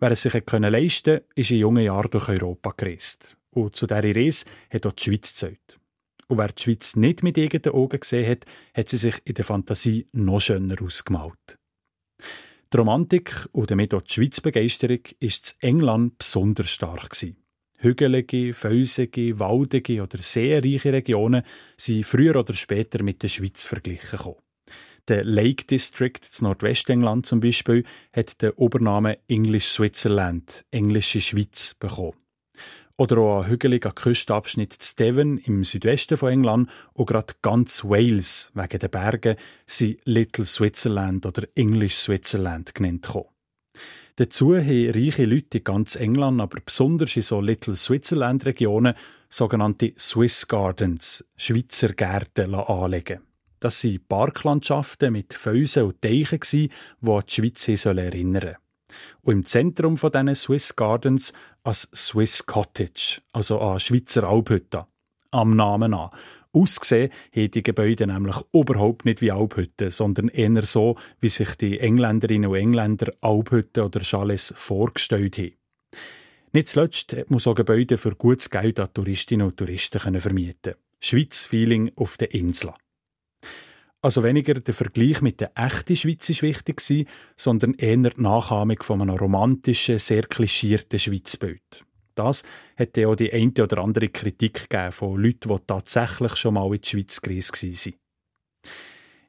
Wer 0.00 0.10
es 0.10 0.22
sich 0.22 0.32
leisten 0.32 0.62
konnte, 0.62 1.24
ist 1.34 1.50
in 1.50 1.58
jungen 1.58 1.84
Jahren 1.84 2.10
durch 2.10 2.28
Europa 2.28 2.72
gereist. 2.76 3.36
Und 3.50 3.76
zu 3.76 3.86
dieser 3.86 4.02
Reise 4.02 4.46
hat 4.72 4.86
auch 4.86 4.92
die 4.92 5.02
Schweiz 5.04 5.30
gezählt. 5.32 5.78
Und 6.28 6.38
wer 6.38 6.48
die 6.48 6.62
Schweiz 6.62 6.96
nicht 6.96 7.22
mit 7.22 7.38
eigenen 7.38 7.74
Augen 7.74 8.00
gesehen 8.00 8.30
hat, 8.30 8.46
hat 8.74 8.88
sie 8.88 8.96
sich 8.96 9.20
in 9.24 9.34
der 9.34 9.44
Fantasie 9.44 10.08
noch 10.12 10.40
schöner 10.40 10.80
ausgemalt. 10.82 11.58
Die 12.72 12.76
Romantik 12.78 13.48
und 13.52 13.70
damit 13.70 13.92
auch 13.92 14.00
die 14.00 14.14
Schweizbegeisterung 14.14 15.00
ist 15.20 15.56
in 15.60 15.68
England 15.68 16.16
besonders 16.16 16.70
stark 16.70 17.10
gewesen. 17.10 17.41
Hügelige, 17.82 18.54
felsige, 18.54 19.38
waldige 19.38 20.02
oder 20.02 20.18
sehr 20.18 20.62
reiche 20.62 20.92
Regionen 20.92 21.42
sind 21.76 22.06
früher 22.06 22.36
oder 22.36 22.54
später 22.54 23.02
mit 23.02 23.22
der 23.22 23.28
Schweiz 23.28 23.66
verglichen 23.66 24.18
gekommen. 24.18 24.36
Der 25.08 25.24
Lake 25.24 25.64
District 25.64 26.20
in 26.38 26.44
Nordwestengland 26.44 27.26
zum 27.26 27.40
Beispiel 27.40 27.82
hat 28.12 28.40
den 28.40 28.52
Obernamen 28.52 29.16
English 29.26 29.66
Switzerland, 29.66 30.64
englische 30.70 31.20
Schweiz, 31.20 31.74
bekommen. 31.74 32.12
Oder 32.96 33.18
auch 33.18 33.42
ein 33.42 33.50
hügeliger 33.50 33.90
Küstenabschnitt 33.90 34.74
in 34.74 34.96
Devon 34.98 35.38
im 35.38 35.64
Südwesten 35.64 36.16
von 36.16 36.30
England 36.30 36.70
und 36.92 37.06
gerade 37.06 37.34
ganz 37.42 37.82
Wales 37.82 38.52
wegen 38.54 38.78
der 38.78 38.88
Berge 38.88 39.36
sind 39.66 39.98
Little 40.04 40.44
Switzerland 40.44 41.26
oder 41.26 41.48
English 41.56 41.96
Switzerland 41.96 42.72
genannt. 42.72 43.02
Gekommen. 43.02 43.26
Dazu 44.16 44.54
haben 44.56 44.90
reiche 44.90 45.24
Leute 45.24 45.58
in 45.58 45.64
ganz 45.64 45.96
England, 45.96 46.40
aber 46.40 46.60
besonders 46.60 47.16
in 47.16 47.22
so 47.22 47.40
Little 47.40 47.76
Switzerland-Regionen, 47.76 48.94
sogenannte 49.28 49.94
Swiss 49.98 50.46
Gardens, 50.46 51.24
Schweizer 51.36 51.94
Gärten, 51.94 52.54
anlegen 52.54 53.20
Das 53.58 53.80
sind 53.80 54.06
Parklandschaften 54.08 55.12
mit 55.12 55.32
Felsen 55.32 55.84
und 55.84 56.02
Teichen, 56.02 56.40
die 56.42 56.70
an 57.02 57.22
die 57.26 57.32
Schweiz 57.32 57.86
erinnern 57.86 58.40
sollen. 58.40 58.56
Und 59.22 59.32
im 59.32 59.46
Zentrum 59.46 59.96
von 59.96 60.12
diesen 60.12 60.34
Swiss 60.34 60.76
Gardens 60.76 61.32
als 61.64 61.88
Swiss 61.94 62.44
Cottage, 62.44 63.22
also 63.32 63.60
an 63.60 63.80
Schweizer 63.80 64.24
Alphütte. 64.24 64.86
Am 65.30 65.56
Namen 65.56 65.94
an. 65.94 66.10
Ausgesehen 66.52 67.10
haben 67.34 67.50
die 67.50 67.62
Gebäude 67.62 68.06
nämlich 68.06 68.36
überhaupt 68.52 69.04
nicht 69.04 69.22
wie 69.22 69.30
Alphütten, 69.30 69.90
sondern 69.90 70.28
eher 70.28 70.64
so, 70.64 70.96
wie 71.20 71.30
sich 71.30 71.54
die 71.54 71.80
Engländerinnen 71.80 72.50
und 72.50 72.56
Engländer 72.56 73.12
Alphütten 73.22 73.84
oder 73.84 74.00
Chalets 74.00 74.52
vorgestellt 74.56 75.38
haben. 75.38 75.52
Nicht 76.52 76.68
zuletzt 76.68 77.16
muss 77.28 77.46
auch 77.46 77.54
Gebäude 77.54 77.96
für 77.96 78.14
gutes 78.14 78.50
Geld 78.50 78.78
an 78.78 78.92
Touristinnen 78.92 79.46
und 79.46 79.56
Touristen 79.56 80.20
vermieten 80.20 80.74
Schweiz-Feeling 81.00 81.92
auf 81.96 82.16
den 82.16 82.28
Inseln. 82.28 82.74
Also 84.02 84.22
weniger 84.22 84.54
der 84.54 84.74
Vergleich 84.74 85.20
mit 85.22 85.40
der 85.40 85.52
echten 85.54 85.96
Schweiz 85.96 86.28
ist 86.28 86.42
wichtig 86.42 86.82
sondern 87.36 87.74
eher 87.74 87.96
die 87.96 88.20
Nachahmung 88.20 88.82
von 88.82 89.00
einem 89.00 89.16
romantischen, 89.16 89.98
sehr 89.98 90.22
klischierten 90.22 90.98
Schweizbild. 90.98 91.84
Das 92.14 92.42
hat 92.76 92.96
ja 92.96 93.08
auch 93.08 93.16
die 93.16 93.32
eine 93.32 93.52
oder 93.62 93.78
andere 93.78 94.08
Kritik 94.08 94.68
gegeben 94.68 94.92
von 94.92 95.22
Leuten, 95.22 95.48
die 95.48 95.66
tatsächlich 95.66 96.36
schon 96.36 96.54
mal 96.54 96.72
in 96.74 96.80
die 96.80 96.88
Schweiz 96.88 97.20
gereist 97.20 97.62
waren. 97.62 97.94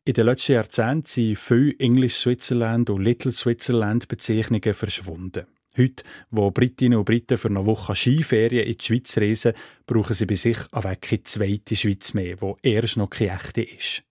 In 0.05 0.13
den 0.13 0.25
letzten 0.25 0.53
Jahrzehnten 0.53 1.05
sind 1.05 1.37
viele 1.37 1.79
English 1.79 2.15
Switzerland 2.15 2.89
und 2.89 3.03
Little 3.03 3.31
Switzerland 3.31 4.07
Bezeichnungen 4.09 4.73
verschwunden. 4.73 5.45
Heute, 5.77 6.03
wo 6.29 6.51
Britinnen 6.51 6.99
und 6.99 7.05
Briten 7.05 7.37
für 7.37 7.47
eine 7.47 7.65
Woche 7.65 7.95
Skiferien 7.95 8.67
in 8.67 8.77
die 8.77 8.83
Schweiz 8.83 9.17
reisen, 9.17 9.53
brauchen 9.87 10.13
sie 10.13 10.25
bei 10.25 10.35
sich 10.35 10.57
keine 10.69 11.23
zweite 11.23 11.75
Schweiz 11.75 12.13
mehr, 12.13 12.39
wo 12.41 12.57
erst 12.61 12.97
noch 12.97 13.09
keine 13.09 13.39
echte 13.39 13.63
ist. 13.63 14.03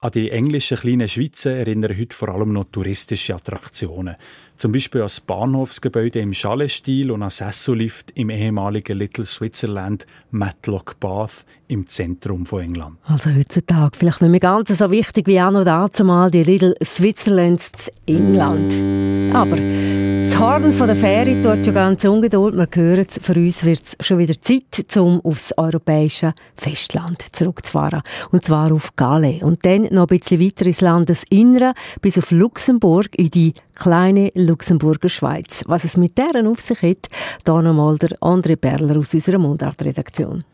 An 0.00 0.12
die 0.12 0.30
englischen 0.30 0.78
kleinen 0.78 1.08
Schweizer 1.08 1.56
erinnern 1.56 1.98
heute 1.98 2.14
vor 2.14 2.28
allem 2.28 2.52
noch 2.52 2.66
touristische 2.70 3.34
Attraktionen. 3.34 4.14
Zum 4.54 4.70
Beispiel 4.70 5.00
an 5.00 5.06
das 5.06 5.18
Bahnhofsgebäude 5.20 6.20
im 6.20 6.32
Chalet-Stil 6.32 7.10
und 7.10 7.24
an 7.24 7.30
Sessellift 7.30 8.12
im 8.14 8.30
ehemaligen 8.30 8.96
Little 8.96 9.26
Switzerland 9.26 10.06
Matlock 10.30 11.00
Bath 11.00 11.44
im 11.66 11.84
Zentrum 11.86 12.46
von 12.46 12.62
England. 12.62 12.98
Also 13.06 13.30
heutzutage 13.30 13.96
vielleicht 13.96 14.20
nicht 14.20 14.30
mehr 14.30 14.40
ganz 14.40 14.68
so 14.68 14.88
wichtig 14.88 15.26
wie 15.26 15.40
auch 15.40 15.50
noch 15.50 15.64
dazu 15.64 16.04
mal 16.04 16.30
die 16.30 16.44
Little 16.44 16.76
Switzerlands 16.84 17.90
in 18.06 18.34
England. 18.36 19.34
Aber 19.34 19.56
das 19.56 20.38
Horn 20.38 20.72
von 20.72 20.88
der 20.88 20.96
Fähre 20.96 21.40
tut 21.42 21.64
schon 21.64 21.74
ganz 21.74 22.04
ungeduld. 22.04 22.54
Wir 22.54 22.68
hören 22.74 23.06
es, 23.08 23.18
für 23.22 23.34
uns 23.34 23.64
wird 23.64 23.82
es 23.82 23.96
schon 24.06 24.18
wieder 24.18 24.40
Zeit, 24.40 24.96
um 24.96 25.20
aufs 25.24 25.52
europäische 25.56 26.34
Festland 26.56 27.24
zurückzufahren. 27.32 28.02
Und 28.30 28.44
zwar 28.44 28.72
auf 28.72 28.94
Calais. 28.96 29.42
Und 29.42 29.64
dann 29.64 29.87
noch 29.90 30.08
ein 30.08 30.18
bisschen 30.18 30.40
weiter 30.40 30.66
ins 30.66 30.80
Landesinnere, 30.80 31.74
bis 32.00 32.18
auf 32.18 32.30
Luxemburg, 32.30 33.08
in 33.16 33.30
die 33.30 33.54
kleine 33.74 34.30
Luxemburger 34.34 35.08
Schweiz. 35.08 35.62
Was 35.66 35.84
es 35.84 35.96
mit 35.96 36.18
deren 36.18 36.46
auf 36.46 36.60
sich 36.60 36.82
hat, 36.82 37.08
da 37.44 37.60
nochmal 37.62 37.98
der 37.98 38.18
André 38.20 38.56
Perler 38.56 38.98
aus 38.98 39.14
unserer 39.14 39.38
Mundart-Redaktion. 39.38 40.44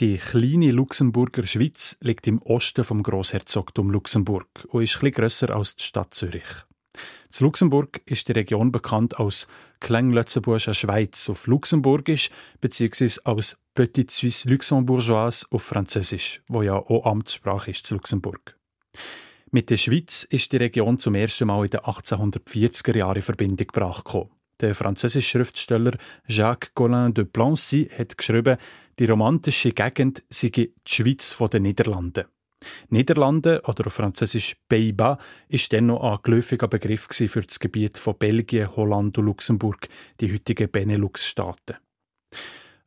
Die 0.00 0.16
kleine 0.16 0.70
Luxemburger 0.70 1.44
Schweiz 1.44 1.96
liegt 2.00 2.26
im 2.28 2.40
Osten 2.42 2.84
vom 2.84 3.02
Großherzogtum 3.02 3.90
Luxemburg 3.90 4.46
und 4.68 4.84
ist 4.84 4.96
etwas 4.96 5.12
grösser 5.12 5.56
als 5.56 5.74
die 5.74 5.84
Stadt 5.84 6.14
Zürich. 6.14 6.64
In 6.94 7.44
Luxemburg 7.44 8.00
ist 8.06 8.28
die 8.28 8.32
Region 8.32 8.72
bekannt 8.72 9.18
als 9.18 9.48
Kleinlötzenburger 9.80 10.74
Schweiz 10.74 11.28
auf 11.28 11.46
Luxemburgisch 11.46 12.30
bzw. 12.60 13.20
als 13.24 13.58
Petite 13.74 14.12
Suisse 14.12 14.48
Luxembourgeoise 14.48 15.46
auf 15.50 15.62
Französisch, 15.62 16.42
wo 16.48 16.62
ja 16.62 16.74
auch 16.74 17.04
Amtssprache 17.04 17.70
ist 17.70 17.86
zu 17.86 17.94
Luxemburg. 17.94 18.57
Mit 19.50 19.70
der 19.70 19.78
Schweiz 19.78 20.24
ist 20.24 20.52
die 20.52 20.58
Region 20.58 20.98
zum 20.98 21.14
ersten 21.14 21.46
Mal 21.46 21.64
in 21.64 21.70
den 21.70 21.80
1840er 21.80 22.96
Jahren 22.96 23.16
in 23.16 23.22
Verbindung 23.22 23.66
gebracht. 23.66 24.06
Der 24.60 24.74
französische 24.74 25.38
Schriftsteller 25.38 25.96
Jacques 26.26 26.72
Collin 26.74 27.14
de 27.14 27.24
Plancy 27.24 27.88
hat 27.96 28.18
geschrieben, 28.18 28.58
die 28.98 29.06
romantische 29.06 29.70
Gegend 29.70 30.24
sei 30.28 30.48
die 30.48 30.74
Schweiz 30.86 31.36
der 31.38 31.60
Niederlande. 31.60 32.26
Niederlande 32.88 33.62
oder 33.66 33.86
auf 33.86 33.94
Französisch 33.94 34.56
Pays-Bas 34.68 35.18
ist 35.48 35.72
dann 35.72 35.86
noch 35.86 36.02
ein 36.02 36.18
geläufiger 36.22 36.68
Begriff 36.68 37.06
für 37.10 37.42
das 37.42 37.60
Gebiet 37.60 37.98
von 37.98 38.18
Belgien, 38.18 38.74
Holland 38.74 39.16
und 39.16 39.26
Luxemburg, 39.26 39.88
die 40.20 40.32
heutigen 40.32 40.70
Benelux-Staaten. 40.70 41.76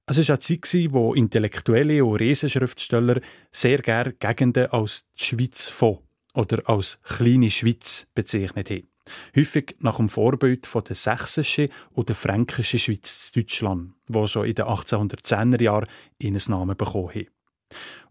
Es 0.07 0.17
war 0.17 0.35
eine 0.35 0.39
Zeit, 0.39 0.87
wo 0.91 1.13
Intellektuelle 1.13 2.03
und 2.03 2.15
Riesenschriftsteller 2.15 3.21
sehr 3.51 3.79
gerne 3.79 4.13
Gegenden 4.13 4.71
als 4.71 5.07
die 5.13 5.23
Schweiz 5.23 5.69
von 5.69 5.99
oder 6.33 6.67
als 6.67 6.99
kleine 7.03 7.51
Schweiz 7.51 8.07
bezeichnet 8.13 8.69
haben. 8.69 8.87
Häufig 9.35 9.75
nach 9.79 9.97
dem 9.97 10.09
Vorbild 10.09 10.65
von 10.67 10.83
der 10.83 10.95
sächsischen 10.95 11.69
und 11.91 12.09
der 12.09 12.15
fränkischen 12.15 12.79
Schweiz 12.79 13.31
in 13.33 13.41
Deutschland, 13.41 13.93
wo 14.07 14.27
schon 14.27 14.45
in 14.45 14.55
den 14.55 14.65
1810er 14.65 15.61
Jahren 15.61 15.87
ihren 16.19 16.41
Namen 16.47 16.77
bekommen 16.77 17.09
haben. 17.09 17.27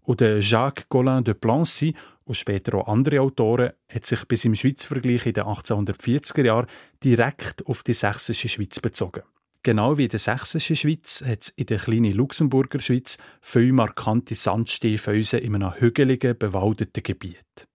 Und 0.03 0.21
der 0.21 0.41
Jacques 0.41 0.89
Collin 0.89 1.25
de 1.25 1.35
Plancy 1.35 1.95
und 2.25 2.35
später 2.35 2.75
auch 2.75 2.89
andere 2.89 3.21
Autoren 3.21 3.73
hat 3.89 4.07
sich 4.07 4.25
bis 4.27 4.45
im 4.45 4.55
Schweizvergleich 4.55 5.27
in 5.27 5.35
den 5.35 5.45
1840er 5.45 6.45
Jahren 6.45 6.67
direkt 7.05 7.67
auf 7.67 7.83
die 7.83 7.95
sächsische 7.95 8.49
Schweiz 8.49 8.81
bezogen. 8.81 9.23
Genau 9.63 9.99
wie 9.99 10.05
in 10.05 10.09
der 10.09 10.19
sächsischen 10.19 10.77
Schweiz 10.77 11.23
hat 11.27 11.43
es 11.43 11.49
in 11.51 11.67
der 11.67 11.79
kleinen 11.79 12.13
Luxemburger 12.13 12.81
Schweiz 12.81 13.19
viele 13.43 13.75
markante 13.75 14.35
Sandsteinfelsen 14.35 15.41
in 15.41 15.55
einem 15.55 15.75
hügeligen, 15.75 16.39
bewaldeten 16.39 17.03
Gebiet. 17.03 17.67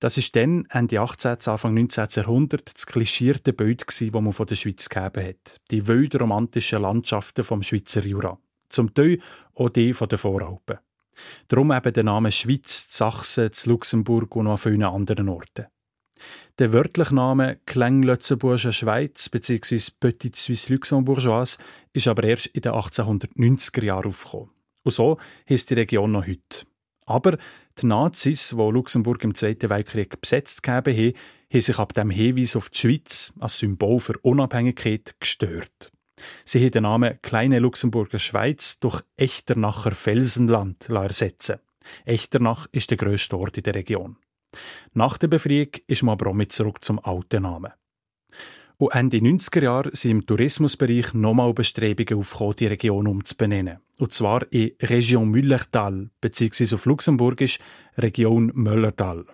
Das 0.00 0.16
ist 0.16 0.34
dann 0.34 0.64
Ende 0.70 1.00
18. 1.00 1.36
Anfang 1.46 1.74
19. 1.74 2.06
Jahrhundert 2.10 2.74
das 2.74 2.86
klischierte 2.86 3.52
Bild 3.52 3.84
das 3.86 4.00
man 4.00 4.32
von 4.32 4.46
der 4.46 4.56
Schweiz 4.56 4.88
gegeben 4.88 5.26
hat. 5.26 5.60
Die 5.70 5.86
wild 5.86 6.20
romantischen 6.20 6.82
Landschaften 6.82 7.44
vom 7.44 7.62
Schweizer 7.62 8.04
Jura. 8.04 8.38
Zum 8.68 8.92
Teil 8.92 9.18
auch 9.54 9.70
die 9.70 9.94
von 9.94 10.08
den 10.08 10.18
Voralpen. 10.18 10.78
Darum 11.48 11.72
eben 11.72 11.92
der 11.92 12.04
Name 12.04 12.30
Schweiz, 12.30 12.86
Sachsen, 12.90 13.50
Luxemburg 13.66 14.34
und 14.36 14.44
noch 14.44 14.52
an 14.52 14.58
vielen 14.58 14.84
anderen 14.84 15.28
Orten. 15.28 15.66
Der 16.58 16.72
wörtliche 16.72 17.14
Name 17.14 17.58
Kleinlötzenburger 17.66 18.72
Schweiz 18.72 19.28
bzw. 19.28 19.80
Petite 20.00 20.38
Suisse 20.38 20.72
Luxembourgeoise 20.72 21.58
ist 21.92 22.08
aber 22.08 22.24
erst 22.24 22.46
in 22.48 22.62
den 22.62 22.72
1890er 22.72 23.84
Jahren 23.84 24.08
aufgekommen. 24.08 24.50
Und 24.82 24.92
so 24.92 25.18
heisst 25.48 25.70
die 25.70 25.74
Region 25.74 26.12
noch 26.12 26.26
heute. 26.26 26.66
Aber 27.06 27.38
die 27.80 27.86
Nazis, 27.86 28.50
die 28.50 28.56
Luxemburg 28.56 29.24
im 29.24 29.34
Zweiten 29.34 29.70
Weltkrieg 29.70 30.20
besetzt 30.20 30.66
haben, 30.66 30.94
haben 30.94 31.60
sich 31.60 31.78
ab 31.78 31.94
dem 31.94 32.10
Hinweis 32.10 32.56
auf 32.56 32.70
die 32.70 32.78
Schweiz 32.78 33.32
als 33.38 33.58
Symbol 33.58 34.00
für 34.00 34.18
Unabhängigkeit 34.18 35.14
gestört. 35.18 35.90
Sie 36.44 36.60
haben 36.60 36.70
den 36.70 36.82
Namen 36.82 37.18
Kleine 37.22 37.60
Luxemburger 37.60 38.18
Schweiz 38.18 38.78
durch 38.80 39.02
Echternacher 39.16 39.92
Felsenland 39.92 40.88
ersetzen. 40.88 41.60
Echternach 42.04 42.66
ist 42.72 42.90
der 42.90 42.98
grösste 42.98 43.38
Ort 43.38 43.56
in 43.56 43.62
der 43.62 43.74
Region. 43.74 44.16
Nach 44.94 45.18
der 45.18 45.28
Befreiung 45.28 45.68
ist 45.86 46.02
man 46.02 46.14
aber 46.14 46.30
auch 46.30 46.34
mit 46.34 46.52
zurück 46.52 46.84
zum 46.84 46.98
alten 46.98 47.42
Namen. 47.42 47.72
Und 48.80 48.94
Ende 48.94 49.16
90er 49.16 49.62
Jahre 49.62 49.90
sind 49.92 50.10
im 50.12 50.26
Tourismusbereich 50.26 51.12
nochmal 51.12 51.52
Bestrebungen 51.52 52.20
aufgekommen, 52.20 52.54
die 52.56 52.66
Region 52.66 53.08
umzubenennen. 53.08 53.78
Und 53.98 54.12
zwar 54.12 54.46
in 54.52 54.70
Region 54.80 55.28
Müllertal, 55.30 56.10
beziehungsweise 56.20 56.76
auf 56.76 56.86
Luxemburgisch 56.86 57.58
Region 57.96 58.52
Möllertal. 58.54 59.24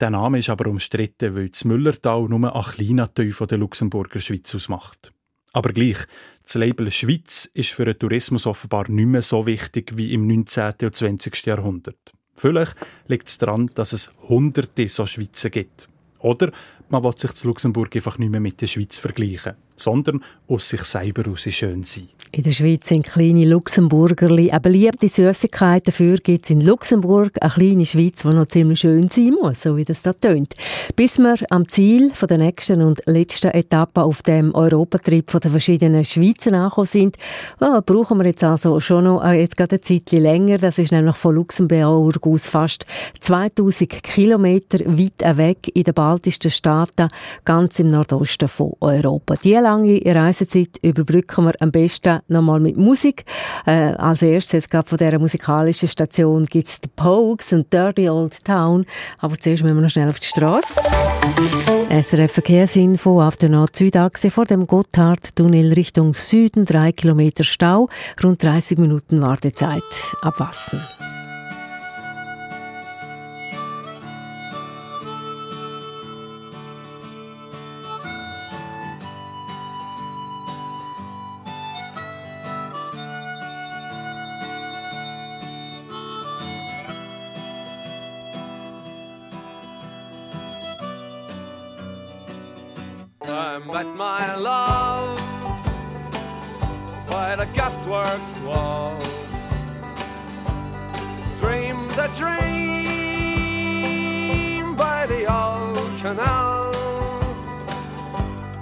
Der 0.00 0.10
Name 0.10 0.40
ist 0.40 0.50
aber 0.50 0.68
umstritten, 0.68 1.36
weil 1.36 1.48
das 1.48 1.64
Müllertal 1.64 2.28
nur 2.28 2.54
ein 2.54 2.62
kleiner 2.62 3.12
Teil 3.14 3.32
der 3.32 3.58
Luxemburger 3.58 4.20
Schweiz 4.20 4.52
ausmacht. 4.52 5.12
Aber 5.52 5.72
gleich, 5.72 5.98
das 6.42 6.54
Label 6.54 6.90
Schweiz 6.90 7.48
ist 7.54 7.70
für 7.70 7.84
den 7.84 7.98
Tourismus 7.98 8.46
offenbar 8.46 8.90
nicht 8.90 9.06
mehr 9.06 9.22
so 9.22 9.46
wichtig 9.46 9.96
wie 9.96 10.12
im 10.12 10.26
19. 10.26 10.74
und 10.82 10.96
20. 10.96 11.46
Jahrhundert. 11.46 12.12
Vielleicht 12.38 12.76
liegt 13.08 13.28
es 13.28 13.38
daran, 13.38 13.68
dass 13.74 13.92
es 13.92 14.12
hunderte 14.28 14.88
so 14.88 15.06
Schweizer 15.06 15.50
gibt. 15.50 15.88
Oder 16.20 16.52
man 16.88 17.04
will 17.04 17.16
sich 17.16 17.32
zu 17.32 17.48
Luxemburg 17.48 17.94
einfach 17.94 18.18
nicht 18.18 18.30
mehr 18.30 18.40
mit 18.40 18.60
der 18.60 18.66
Schweiz 18.66 18.98
vergleichen. 18.98 19.56
Sondern 19.78 20.22
aus 20.46 20.68
sich 20.68 20.82
selber 20.82 21.22
heraus 21.22 21.48
schön 21.50 21.82
sein. 21.82 22.08
In 22.30 22.42
der 22.42 22.52
Schweiz 22.52 22.88
sind 22.88 23.06
kleine 23.06 23.46
Luxemburgerli 23.46 24.50
eine 24.50 24.60
beliebte 24.60 25.08
Süßigkeit. 25.08 25.88
Dafür 25.88 26.18
gibt 26.18 26.44
es 26.44 26.50
in 26.50 26.60
Luxemburg 26.60 27.32
eine 27.40 27.50
kleine 27.50 27.86
Schweiz, 27.86 28.20
die 28.20 28.28
noch 28.28 28.46
ziemlich 28.46 28.80
schön 28.80 29.08
sein 29.08 29.34
muss, 29.40 29.62
so 29.62 29.78
wie 29.78 29.84
das 29.84 30.02
da 30.02 30.12
tönt. 30.12 30.54
Bis 30.94 31.18
wir 31.18 31.36
am 31.48 31.66
Ziel 31.68 32.10
von 32.12 32.28
der 32.28 32.36
nächsten 32.36 32.82
und 32.82 33.00
letzten 33.06 33.50
Etappe 33.52 34.02
auf 34.02 34.22
dem 34.22 34.54
Europatrip 34.54 35.30
von 35.30 35.40
den 35.40 35.52
verschiedenen 35.52 36.04
Schweizen 36.04 36.54
angekommen 36.54 36.86
sind, 36.86 37.16
ja, 37.62 37.80
brauchen 37.80 38.18
wir 38.18 38.26
jetzt 38.26 38.44
also 38.44 38.78
schon 38.78 39.04
noch 39.04 39.24
äh, 39.24 39.40
jetzt 39.40 39.56
gerade 39.56 39.76
ein 39.76 39.82
Zeitchen 39.82 40.22
länger. 40.22 40.58
Das 40.58 40.78
ist 40.78 40.92
nämlich 40.92 41.16
von 41.16 41.34
Luxemburg 41.34 42.26
aus 42.26 42.46
fast 42.46 42.84
2000 43.20 44.02
Kilometer 44.02 44.80
weit 44.86 45.38
weg 45.38 45.70
in 45.74 45.84
den 45.84 45.94
baltischen 45.94 46.50
Staaten, 46.50 47.08
ganz 47.46 47.78
im 47.78 47.90
Nordosten 47.90 48.48
von 48.48 48.74
Europa. 48.80 49.36
Die 49.42 49.54
lange 49.68 50.00
Reisezeit 50.04 50.78
überbrücken 50.82 51.44
wir 51.44 51.52
am 51.60 51.70
besten 51.70 52.20
nochmal 52.28 52.58
mit 52.58 52.76
Musik. 52.76 53.24
Äh, 53.66 53.92
als 53.98 54.22
erstes, 54.22 54.52
jetzt 54.52 54.70
gerade 54.70 54.88
von 54.88 54.96
dieser 54.96 55.18
musikalischen 55.18 55.88
Station, 55.88 56.46
gibt 56.46 56.68
es 56.68 56.80
The 56.82 56.88
Pogues 56.96 57.52
und 57.52 57.70
Dirty 57.72 58.08
Old 58.08 58.42
Town. 58.44 58.86
Aber 59.18 59.36
zuerst 59.38 59.62
müssen 59.62 59.76
wir 59.76 59.82
noch 59.82 59.90
schnell 59.90 60.08
auf 60.08 60.20
die 60.20 60.26
Straße. 60.26 60.80
SRF 61.90 62.32
Verkehrsinfo 62.32 63.22
auf 63.22 63.36
der 63.36 63.50
Nord-Süd-Achse 63.50 64.30
vor 64.30 64.46
dem 64.46 64.66
Gotthard-Tunnel 64.66 65.74
Richtung 65.74 66.14
Süden. 66.14 66.64
Drei 66.64 66.92
Kilometer 66.92 67.44
Stau, 67.44 67.88
rund 68.22 68.42
30 68.42 68.78
Minuten 68.78 69.20
Wartezeit. 69.20 69.82
Abwassen. 70.22 70.80
Met 93.66 93.86
my 93.96 94.36
love 94.36 95.18
by 97.08 97.34
the 97.34 97.46
gasworks 97.46 98.40
wall. 98.44 98.96
Dreamed 101.40 101.98
a 101.98 102.08
dream 102.16 102.76
by 104.76 105.06
the 105.06 105.26
old 105.26 105.98
canal. 105.98 106.72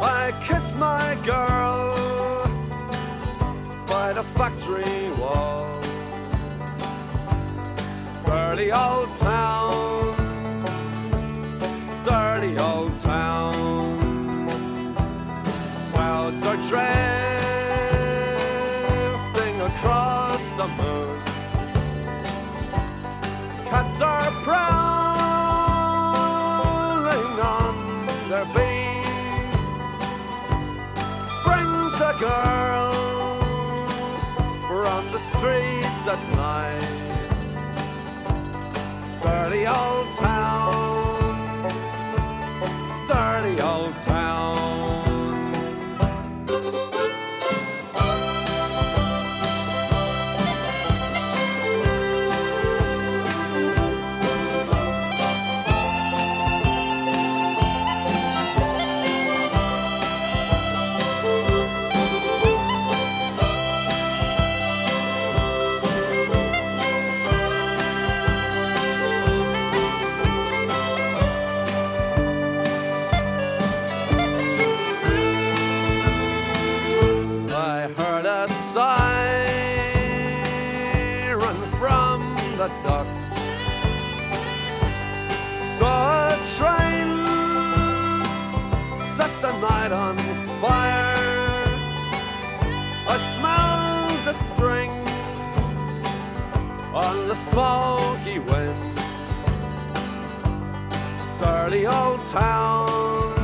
I 0.01 0.33
kissed 0.47 0.77
my 0.79 1.15
girl 1.25 1.95
by 3.87 4.15
the 4.15 4.25
factory 4.35 5.11
wall. 5.21 5.81
Dirty 8.25 8.73
old 8.73 9.15
town, 9.19 10.17
dirty 12.05 12.57
old 12.59 12.76
drifting 16.69 16.81
across 19.61 20.51
the 20.61 20.67
moon. 20.67 21.23
Cats 23.71 24.01
are 24.01 24.31
prowling 24.47 24.67
on 27.41 27.75
their 28.29 28.47
beat. 28.57 29.05
Springs 31.35 31.97
a 32.01 32.13
girl 32.19 32.93
from 34.69 35.03
the 35.13 35.21
streets 35.33 36.03
at 36.15 36.23
night. 36.35 36.95
Dirty 39.23 39.65
old 39.67 40.09
town, 40.17 40.66
the 97.27 97.35
smoky 97.35 98.39
wind. 98.39 99.01
Dirty 101.41 101.85
old 101.87 102.25
town, 102.29 103.35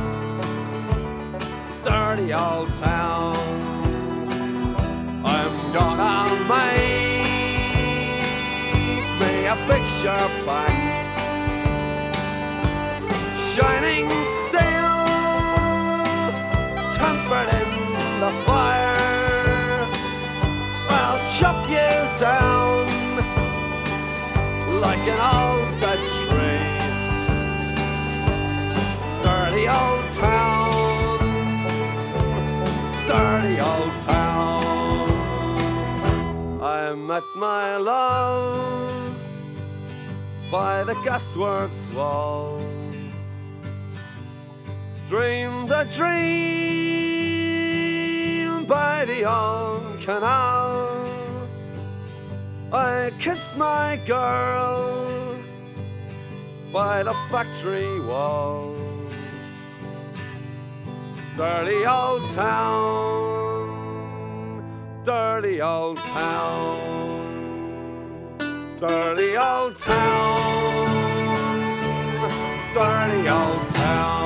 dirty 1.83 2.33
old 2.33 2.71
town. 2.79 3.35
I'm 5.25 5.73
gonna 5.73 6.33
make 6.47 7.27
me 9.19 9.33
a 9.47 9.55
picture 9.67 10.27
box. 10.45 10.73
Shining 13.51 14.07
steel. 14.43 14.95
Tempered 16.95 17.49
in 17.59 18.19
the 18.21 18.31
fire. 18.45 19.87
I'll 20.89 21.19
chop 21.35 21.69
you 21.69 22.19
down 22.19 22.62
Like 24.85 25.05
an 25.13 25.21
old 25.35 25.71
dead 25.81 26.01
tree 26.27 26.67
Dirty 29.23 29.65
old 29.79 30.07
town 30.23 31.19
Dirty 33.07 33.55
old 33.71 33.95
town 34.03 34.63
I 36.61 36.93
met 36.95 37.27
my 37.35 37.77
love 37.77 38.63
by 40.53 40.83
the 40.83 40.93
gasworks 40.93 41.91
wall. 41.95 42.61
Dreamed 45.09 45.71
a 45.71 45.83
dream 45.97 46.13
by 48.67 49.03
the 49.05 49.23
old 49.25 49.99
canal. 49.99 50.92
I 52.73 53.11
kissed 53.19 53.55
my 53.55 53.99
girl 54.07 55.37
by 56.71 57.03
the 57.03 57.13
factory 57.29 57.99
wall. 58.01 58.75
Dirty 61.37 61.85
old 61.85 62.23
town, 62.33 63.61
dirty 65.05 65.61
old 65.61 65.97
town, 65.97 67.19
dirty 68.79 69.37
old 69.37 69.75
town, 69.75 70.89
dirty 72.73 73.29
old 73.29 73.67
town. 73.67 74.22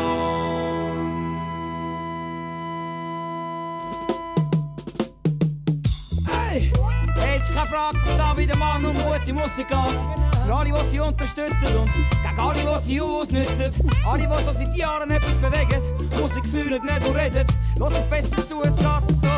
Ist 7.50 7.56
keine 7.56 7.68
Frage, 7.68 7.98
dass 8.00 8.18
da 8.18 8.38
wieder 8.38 8.58
mal 8.58 8.84
um 8.84 8.94
gute 8.94 9.34
Musik 9.34 9.68
geht. 9.68 10.46
Für 10.46 10.56
alle, 10.56 10.72
die 10.72 10.90
sie 10.90 11.00
unterstützen 11.00 11.76
und 11.78 11.94
gegen 11.94 12.40
alle, 12.40 12.60
die 12.60 12.82
sie 12.82 13.02
ausnützen. 13.02 13.92
Alle, 14.06 14.28
die 14.28 14.44
schon 14.44 14.54
seit 14.54 14.76
Jahren 14.76 15.12
etwas 15.12 15.36
bewegen. 15.36 15.82
Musik 16.20 16.46
fühlen, 16.46 16.82
nicht 16.84 17.02
nur 17.02 17.16
reden. 17.16 17.46
Hört 17.80 18.10
besser 18.10 18.48
zu, 18.48 18.62
es 18.64 18.76
geht 18.76 19.22
so. 19.22 19.37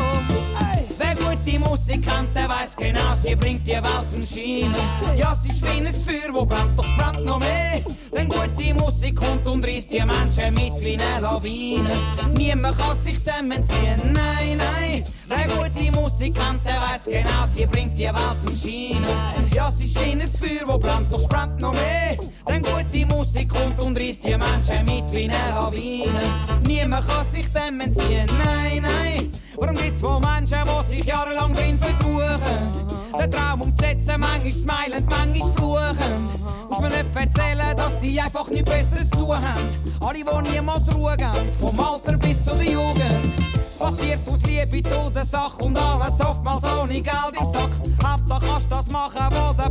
Hey. 1.50 1.50
Wer 1.50 1.58
gute 1.58 1.70
Musik 1.70 2.02
kennt, 2.02 2.06
kennt, 2.06 2.36
der 2.36 2.48
weiß 2.48 2.76
genau, 2.76 3.14
sie 3.20 3.34
bringt 3.34 3.66
die 3.66 3.72
Welt 3.72 4.08
zum 4.08 4.24
Scheinen. 4.24 4.74
Ja, 5.16 5.34
sie 5.34 5.48
ist 5.48 5.62
wie 5.64 5.80
ein 5.80 5.86
Feuer, 5.88 6.32
wo 6.32 6.44
brennt, 6.44 6.78
doch 6.78 6.96
brennt 6.96 7.24
noch 7.24 7.40
mehr. 7.40 7.82
Denn 8.14 8.28
gute 8.28 8.74
Musik 8.74 9.16
kommt 9.16 9.46
und 9.46 9.64
reißt 9.64 9.92
die 9.92 10.04
Menschen 10.04 10.54
mit 10.54 10.80
wie 10.80 10.98
eine 10.98 11.20
Lawine. 11.20 11.90
Niemand 12.36 12.78
kann 12.78 12.96
sich 12.96 13.18
dem 13.24 13.50
entziehen, 13.50 14.12
nein, 14.12 14.58
nein. 14.58 15.04
Wer 15.28 15.46
gute 15.56 15.92
Musik 15.92 16.34
kennt, 16.36 16.64
der 16.64 16.80
weiß 16.80 17.06
genau, 17.06 17.44
sie 17.50 17.66
bringt 17.66 17.98
die 17.98 18.04
Welt 18.04 18.40
zum 18.42 18.54
Scheinen. 18.54 19.50
Ja, 19.52 19.70
sie 19.70 19.86
ist 19.86 19.98
wie 20.04 20.12
ein 20.12 20.20
Feuer, 20.20 20.68
wo 20.68 20.78
brennt, 20.78 21.12
doch 21.12 21.28
brennt 21.28 21.60
noch 21.60 21.72
mehr. 21.72 22.16
Denn 22.48 22.62
gute 22.62 23.06
Musik 23.06 23.48
kommt 23.48 23.78
und 23.80 23.98
reißt 23.98 24.24
die 24.24 24.36
Menschen 24.36 24.84
mit 24.84 25.10
wie 25.12 25.24
eine 25.24 25.50
Lawine. 25.50 26.22
Niemand 26.64 27.06
kann 27.08 27.26
sich 27.26 27.46
dem 27.52 27.80
entziehen, 27.80 28.28
nein, 28.44 28.82
nein. 28.82 29.32
Warum 29.56 29.74
gibt's 29.76 30.02
wohl 30.02 30.20
Menschen, 30.20 30.58
die 30.64 30.96
sich 30.96 31.04
jahrelang 31.04 31.52
drin 31.52 31.78
versuchen? 31.78 32.90
Den 33.18 33.30
Traum 33.30 33.62
umzusetzen, 33.62 34.20
manchmal 34.20 34.52
smilend, 34.52 35.10
manchmal 35.10 35.50
fluchend. 35.52 36.30
Muss 36.68 36.80
man 36.80 36.92
nicht 36.92 37.06
erzählen, 37.14 37.76
dass 37.76 37.98
die 37.98 38.20
einfach 38.20 38.48
nichts 38.48 38.70
Besseres 38.70 39.10
zu 39.10 39.18
tun 39.18 39.36
haben. 39.36 39.68
Alle, 40.00 40.18
die 40.18 40.52
niemals 40.52 40.94
Ruhe 40.94 41.16
vom 41.60 41.80
Alter 41.80 42.16
bis 42.18 42.44
zu 42.44 42.54
der 42.54 42.70
Jugend. 42.70 43.34
Es 43.70 43.76
passiert 43.76 44.20
aus 44.30 44.42
Liebe 44.42 44.82
zu 44.88 45.10
der 45.10 45.24
Sache 45.24 45.64
und 45.64 45.76
alles 45.76 46.20
oftmals 46.20 46.62
ohne 46.64 47.00
Geld 47.00 47.36
im 47.38 47.46
Sack. 47.46 47.70
Hauptsache 48.04 48.46
kannst 48.46 48.72
das 48.72 48.90
machen, 48.90 49.26
wo 49.30 49.52
der 49.52 49.70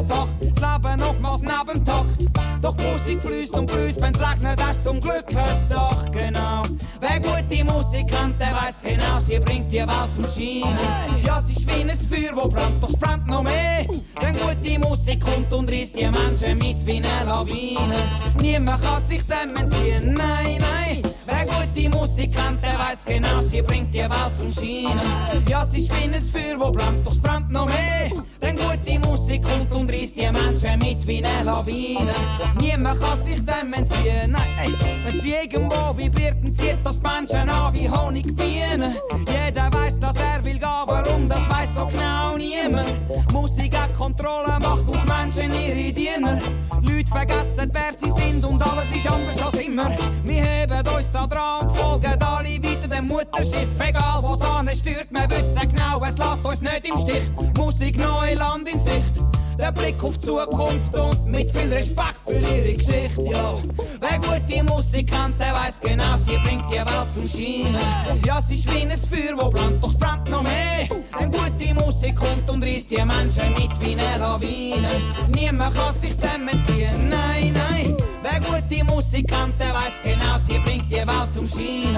ist 0.00 0.08
Nebensache. 0.08 0.28
Das 0.40 0.82
Leben 0.82 1.02
oftmals 1.02 1.42
neben 1.42 1.74
dem 1.74 1.84
Takt. 1.84 2.62
Doch 2.62 2.76
die 2.76 2.84
Musik 2.84 3.22
fließt 3.22 3.54
und 3.54 3.70
fließt, 3.70 4.00
wenn's 4.00 4.20
regnet, 4.20 4.62
hast 4.62 4.84
zum 4.84 5.00
Glück 5.00 5.24
ein 5.28 5.68
Dach, 5.68 6.04
genau. 6.12 6.62
Wer 7.00 7.20
gute 7.20 7.64
Musik 7.64 8.06
kennt, 8.08 8.38
der 8.38 8.52
weiß 8.52 8.82
genau, 8.82 9.18
sie 9.18 9.38
bringt 9.38 9.72
die 9.72 9.78
Welt 9.78 10.10
zum 10.14 10.26
Scheinen. 10.26 10.76
Ja, 11.24 11.40
sie 11.40 11.54
ist 11.54 11.66
wie 11.66 11.80
ein 11.80 11.90
Feuer, 11.90 12.36
wo 12.36 12.48
brennt, 12.48 12.82
doch 12.82 12.90
es 12.90 12.96
brennt 12.96 13.26
noch 13.26 13.42
mehr. 13.42 13.86
Denn 14.20 14.34
gute 14.34 14.78
Musik 14.78 15.24
kommt 15.24 15.52
und 15.52 15.70
reißt 15.70 15.98
die 15.98 16.06
Menschen 16.06 16.58
mit 16.58 16.84
wie 16.86 16.96
eine 16.96 17.26
Lawine. 17.26 17.96
Niemand 18.40 18.82
kann 18.82 19.02
sich 19.02 19.22
dem 19.26 19.56
entziehen, 19.56 20.12
nein, 20.12 20.58
nein. 20.58 21.02
Wer 21.40 21.46
gute 21.46 21.88
Musik 21.96 22.34
kennt, 22.34 22.62
der 22.62 22.78
weiß 22.78 23.04
genau, 23.06 23.40
sie 23.40 23.62
bringt 23.62 23.94
die 23.94 24.00
Welt 24.00 24.36
zum 24.36 24.52
Scheinen. 24.52 25.00
Ja, 25.48 25.64
sie 25.64 25.88
wie 25.88 26.04
ein 26.04 26.14
Feuer, 26.14 26.58
wo 26.58 26.70
brennt, 26.70 27.06
doch 27.06 27.12
es 27.12 27.20
brennt 27.20 27.50
noch 27.50 27.66
mehr. 27.66 28.10
Denn 28.42 28.56
gute 28.56 28.98
Musik 28.98 29.42
kommt 29.42 29.72
und 29.72 29.90
reißt 29.90 30.16
die 30.16 30.30
Menschen 30.30 30.78
mit 30.80 31.06
wie 31.06 31.24
eine 31.24 31.44
Lawine. 31.44 32.12
Niemand 32.60 33.00
kann 33.00 33.18
sich 33.18 33.42
dem 33.44 33.72
entziehen, 33.72 34.32
nein, 34.32 34.54
ey. 34.62 34.74
Wenn 35.04 35.18
sie 35.18 35.32
irgendwo 35.32 35.96
vibriert, 35.96 36.36
dann 36.42 36.54
zieht 36.54 36.78
das 36.84 37.00
Menschen 37.00 37.48
an 37.48 37.72
wie 37.72 37.88
Honigbienen. 37.88 38.96
Jeder 39.26 39.70
weiß, 39.72 39.98
dass 39.98 40.16
er 40.16 40.44
will 40.44 40.58
gehen, 40.58 40.84
warum, 40.86 41.26
das 41.26 41.48
weiß 41.48 41.74
so 41.74 41.86
genau 41.86 42.36
niemand. 42.36 43.32
Musik 43.32 43.74
hat 43.78 43.94
Kontrolle, 43.94 44.58
macht 44.60 44.86
aus 44.86 45.06
Menschen 45.06 45.52
ihre 45.58 45.90
Diener. 45.92 46.38
Leute 46.82 47.10
vergessen, 47.10 47.70
wer 47.72 47.92
sie 47.96 48.10
sind 48.10 48.44
und 48.44 48.62
alles 48.62 48.94
ist 48.94 49.10
anders 49.10 49.42
als 49.42 49.62
immer. 49.62 49.90
Wir 50.24 50.42
heben 50.42 50.88
uns 50.96 51.12
da 51.12 51.26
dran 51.30 51.70
folgen 51.70 52.22
alle 52.22 52.62
weiter 52.62 52.88
dem 52.88 53.06
Mutterschiff. 53.08 53.68
Egal 53.78 54.22
was 54.22 54.40
ansteuert, 54.42 55.08
wir 55.10 55.30
wissen 55.30 55.68
genau, 55.68 56.02
es 56.04 56.18
lässt 56.18 56.44
uns 56.44 56.60
nicht 56.60 56.88
im 56.88 56.98
Stich. 57.00 57.30
Musik, 57.56 57.96
neue 57.98 58.34
Land 58.34 58.68
in 58.68 58.80
Sicht. 58.80 59.24
Der 59.58 59.72
Blick 59.72 60.02
auf 60.02 60.16
die 60.16 60.26
Zukunft 60.26 60.98
und 60.98 61.26
mit 61.26 61.50
viel 61.50 61.72
Respekt 61.72 62.20
für 62.26 62.32
ihre 62.32 62.72
Geschichte, 62.72 63.24
ja. 63.30 63.54
Wer 64.00 64.18
gute 64.18 64.64
Musik 64.64 65.10
kennt, 65.10 65.38
der 65.38 65.52
weiß 65.52 65.80
genau, 65.80 66.16
sie 66.16 66.38
bringt 66.38 66.68
die 66.70 66.76
Welt 66.76 67.12
zum 67.12 67.28
Scheinen. 67.28 68.22
Ja, 68.24 68.40
sie 68.40 68.54
ist 68.54 68.74
wie 68.74 68.82
ein 68.82 68.90
Feuer, 68.90 69.36
wo 69.38 69.50
brennt, 69.50 69.82
doch 69.82 69.90
es 69.90 69.98
brennt 69.98 70.30
noch 70.30 70.42
mehr. 70.42 70.88
Denn 71.18 71.30
gute 71.30 71.74
Musik 71.74 72.16
kommt 72.16 72.48
und 72.48 72.64
reißt 72.64 72.90
die 72.90 73.04
Menschen 73.04 73.52
mit 73.52 73.78
wie 73.80 73.92
eine 73.92 74.18
Lawine. 74.18 74.88
Niemand 75.34 75.74
kann 75.74 75.94
sich 75.94 76.16
dem 76.16 76.48
entziehen, 76.48 77.10
nein, 77.10 77.52
nein. 77.52 77.96
Wer 78.40 78.60
gute 78.60 78.84
Musik 78.84 79.28
kennt, 79.28 79.58
der 79.60 79.74
weiß 79.74 80.00
genau, 80.02 80.38
sie 80.38 80.58
bringt 80.58 80.90
die 80.90 80.96
Welt 80.96 81.32
zum 81.34 81.46
Scheinen. 81.46 81.96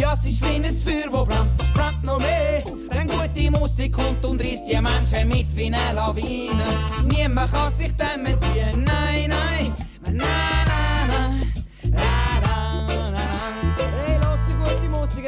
Ja, 0.00 0.16
sie 0.16 0.30
ist 0.30 0.42
wie 0.42 0.56
ein 0.56 0.64
Feuer, 0.64 1.12
wo 1.12 1.24
brennt, 1.24 1.50
es 1.60 1.70
brennt 1.72 2.04
noch 2.04 2.18
mehr. 2.18 2.62
Denn 2.92 3.08
gute 3.08 3.50
Musik 3.50 3.92
kommt 3.92 4.24
und 4.24 4.40
reißt 4.40 4.68
die 4.68 4.80
Menschen 4.80 5.28
mit 5.28 5.54
wie 5.56 5.66
eine 5.66 5.94
Lawine. 5.94 6.64
Niemand 7.04 7.52
kann 7.52 7.72
sich 7.72 7.94
dem 7.96 8.26
entziehen, 8.26 8.84
nein, 8.84 9.28
nein. 9.30 9.72
Nein, 10.06 10.18
nein, 10.66 11.08
nein. 11.10 12.04
Hey, 14.06 14.18
lass 14.20 14.40
die 14.48 14.54
gute 14.56 14.88
Musik, 14.90 15.24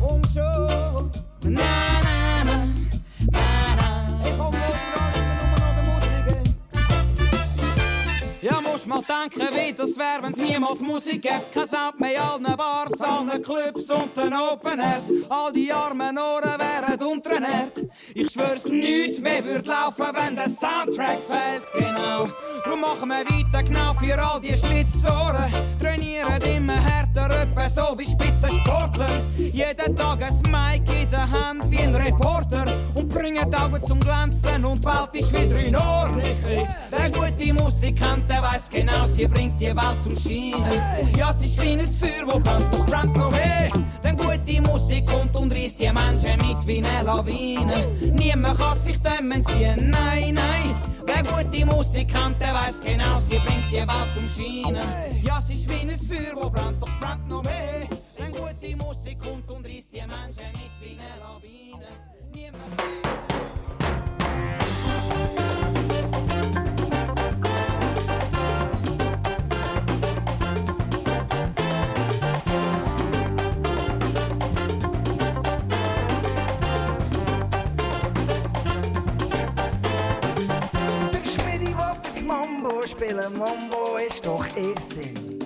komm 0.00 0.22
schon. 0.32 1.10
Nein, 1.44 1.87
musst 8.86 9.08
mal 9.08 9.22
denken, 9.22 9.48
wie 9.54 9.72
das 9.72 9.96
wär, 9.96 10.22
wenn's 10.22 10.36
niemals 10.36 10.80
Musik 10.80 11.22
gäbe. 11.22 11.42
Kein 11.52 11.66
Sound 11.66 11.98
mehr 11.98 12.22
allen 12.22 12.44
Bars, 12.56 13.00
allen 13.00 13.42
Clubs 13.42 13.90
und 13.90 14.16
den 14.16 14.32
Open 14.34 14.78
Airs. 14.78 15.10
All 15.28 15.52
die 15.52 15.72
armen 15.72 16.16
Ohren 16.18 16.54
wären 16.58 17.02
unterernährt. 17.02 17.82
Ich 18.14 18.30
schwör's, 18.30 18.66
nichts 18.66 19.20
mehr 19.20 19.44
würd 19.44 19.66
laufen, 19.66 20.06
wenn 20.14 20.36
der 20.36 20.48
Soundtrack 20.48 21.18
fehlt, 21.26 21.64
genau. 21.72 22.28
Drum 22.64 22.80
machen 22.80 23.08
wir 23.08 23.24
weiter 23.24 23.62
genau 23.64 23.94
für 23.94 24.18
all 24.18 24.40
die 24.40 24.54
Schlitzohren. 24.54 25.52
Trainieren 25.80 26.42
immer 26.56 26.76
härter, 26.76 27.42
etwa 27.42 27.68
so 27.68 27.98
wie 27.98 28.06
Spitzensportler. 28.06 29.08
Jeden 29.36 29.96
Tag 29.96 30.22
ein 30.22 30.50
Mic 30.50 31.02
in 31.02 31.10
der 31.10 31.30
Hand 31.30 31.70
wie 31.70 31.78
ein 31.78 31.94
Reporter. 31.94 32.66
Und 32.94 33.08
bringen 33.08 33.48
die 33.50 33.56
Augen 33.56 33.80
zum 33.82 34.00
Glänzen 34.00 34.64
und 34.64 34.84
Welt 34.84 35.10
ist 35.14 35.32
wieder 35.32 35.58
in 35.58 35.76
Ordnung. 35.76 36.22
Wer 36.90 37.10
gute 37.10 37.52
Musik 37.52 37.96
kennt, 37.96 38.28
der 38.28 38.42
genau, 38.70 39.06
sie 39.06 39.26
bringt 39.26 39.60
die 39.60 39.66
Welt 39.66 40.02
zum 40.02 40.16
Scheinen. 40.16 41.16
Ja, 41.16 41.32
sie 41.32 41.46
ist 41.46 41.62
wie 41.62 41.72
ein 41.72 41.80
Feuer, 41.80 42.26
wo 42.26 42.38
brennt, 42.38 42.72
es 42.74 42.86
brennt 42.86 43.16
noch 43.16 43.30
mehr. 43.30 43.70
Denn 44.02 44.16
gute 44.16 44.60
Musik 44.62 45.06
kommt 45.06 45.34
und 45.36 45.52
reißt 45.52 45.80
die 45.80 45.90
Menschen 45.92 46.36
mit 46.38 46.66
wie 46.66 46.78
eine 46.84 47.04
Lawine. 47.04 48.12
Niemand 48.12 48.58
kann 48.58 48.78
sich 48.78 48.98
dem 49.00 49.30
entziehen, 49.32 49.90
nein, 49.90 50.34
nein. 50.34 50.74
Wer 51.06 51.22
gute 51.22 51.66
Musik 51.66 52.08
kennt, 52.08 52.40
der 52.40 52.54
weiß 52.54 52.80
genau, 52.80 53.18
sie 53.18 53.38
bringt 53.38 53.70
die 53.70 53.76
Welt 53.76 54.12
zum 54.14 54.26
Scheinen. 54.26 54.86
Ja, 55.22 55.40
sie 55.40 55.54
ist 55.54 55.68
wie 55.68 55.88
ein 55.88 55.98
Feuer, 55.98 56.34
wo 56.34 56.50
brennt, 56.50 56.82
es 56.82 56.94
brennt 57.00 57.28
noch 57.28 57.42
mehr. 57.42 57.88
Denn 58.18 58.32
gute 58.32 58.76
Musik 58.76 59.18
kommt 59.18 59.50
und 59.50 59.64
reißt 59.64 59.92
die 59.92 60.00
Menschen 60.00 60.52
mit 60.52 60.72
wie 60.80 60.98
eine 60.98 61.20
Lawine. 61.20 61.86
Niemand 62.34 63.07
Mambo 82.48 82.86
spielen, 82.86 83.38
Mambo 83.38 83.98
ist 84.06 84.24
doch 84.24 84.44
Irrsinn. 84.56 85.38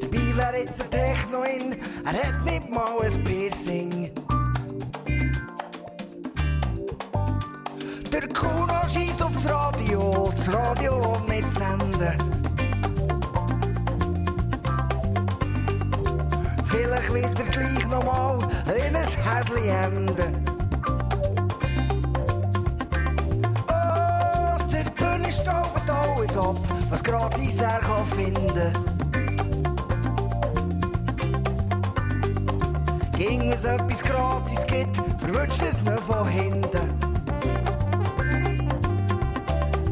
Dabei 0.00 0.36
wär 0.36 0.60
jetzt 0.60 0.82
ein 0.82 0.90
Techno 0.90 1.42
in, 1.42 1.76
er 2.04 2.12
hat 2.12 2.44
nicht 2.44 2.70
mal 2.70 3.00
ein 3.02 3.24
Piercing. 3.24 4.10
Der 8.10 8.28
Kuno 8.28 8.88
schießt 8.88 9.22
aufs 9.22 9.48
Radio, 9.48 10.32
das 10.34 10.52
Radio 10.54 11.02
will 11.02 11.36
nicht 11.36 11.50
senden. 11.50 12.16
Vielleicht 16.64 17.12
wird 17.12 17.38
er 17.38 17.46
gleich 17.46 17.86
nochmal 17.88 18.38
in 18.74 18.96
ein 18.96 19.06
Häsli 19.06 19.68
enden. 19.68 20.55
Alles 26.36 26.46
ab, 26.46 26.56
was 26.90 27.02
gratis 27.02 27.60
er 27.60 27.78
kann 27.80 28.06
finden. 28.06 28.72
Ging 33.16 33.52
es 33.52 33.64
etwas 33.64 34.02
gratis 34.02 34.66
gibt, 34.66 34.96
verwünscht 35.18 35.62
es 35.62 35.80
nicht 35.82 36.00
von 36.00 36.28
hinten. 36.28 36.88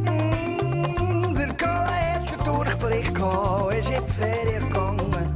Mm, 0.04 1.34
Der 1.34 1.54
Kalle 1.54 2.14
hat 2.14 2.30
den 2.30 2.44
Durchblick 2.44 3.14
gehabt, 3.14 3.74
ist 3.74 3.88
in 3.88 4.04
die 4.04 4.12
Ferien 4.12 4.68
gegangen. 4.68 5.34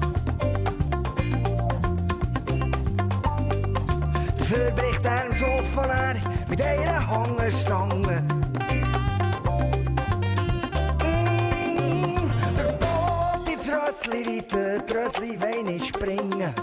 Dafür 4.39 4.71
bricht 4.73 5.05
er 5.05 5.27
im 5.27 5.35
Sofa 5.35 5.87
leer 5.87 6.21
mit 6.49 6.63
einer 6.63 7.07
Hangestange. 7.07 8.18
Beine 15.59 15.81
springen. 15.83 16.55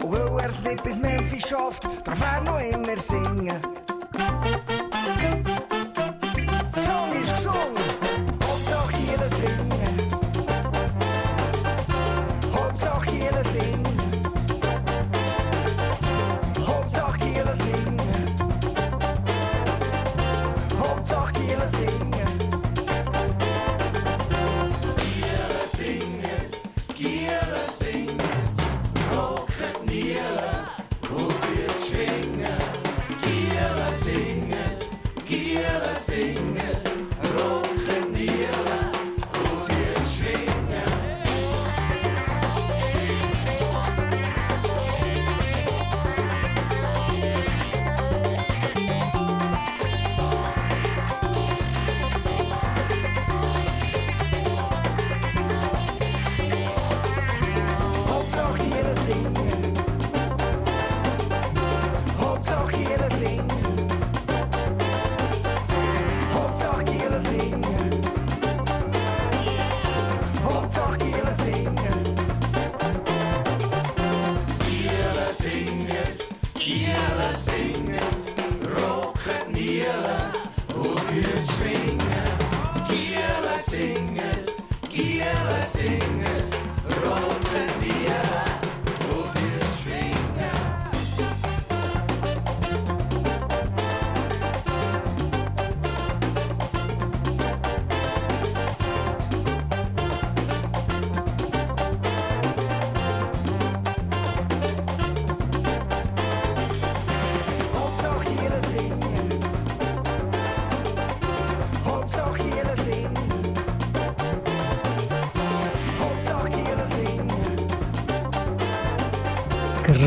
Und 0.00 0.12
weil 0.12 0.40
er 0.40 0.50
es 0.50 0.62
nicht 0.62 0.84
bis 0.84 0.98
Memphis 0.98 1.48
schafft, 1.48 1.84
darf 2.04 2.20
er 2.20 2.40
noch 2.42 2.60
immer 2.60 2.96
singen. 2.96 3.60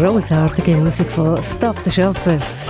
Grossartige 0.05 0.77
Musik 0.77 1.07
von 1.07 1.43
Stop 1.43 1.75
the 1.83 1.91
Shoppers. 1.91 2.69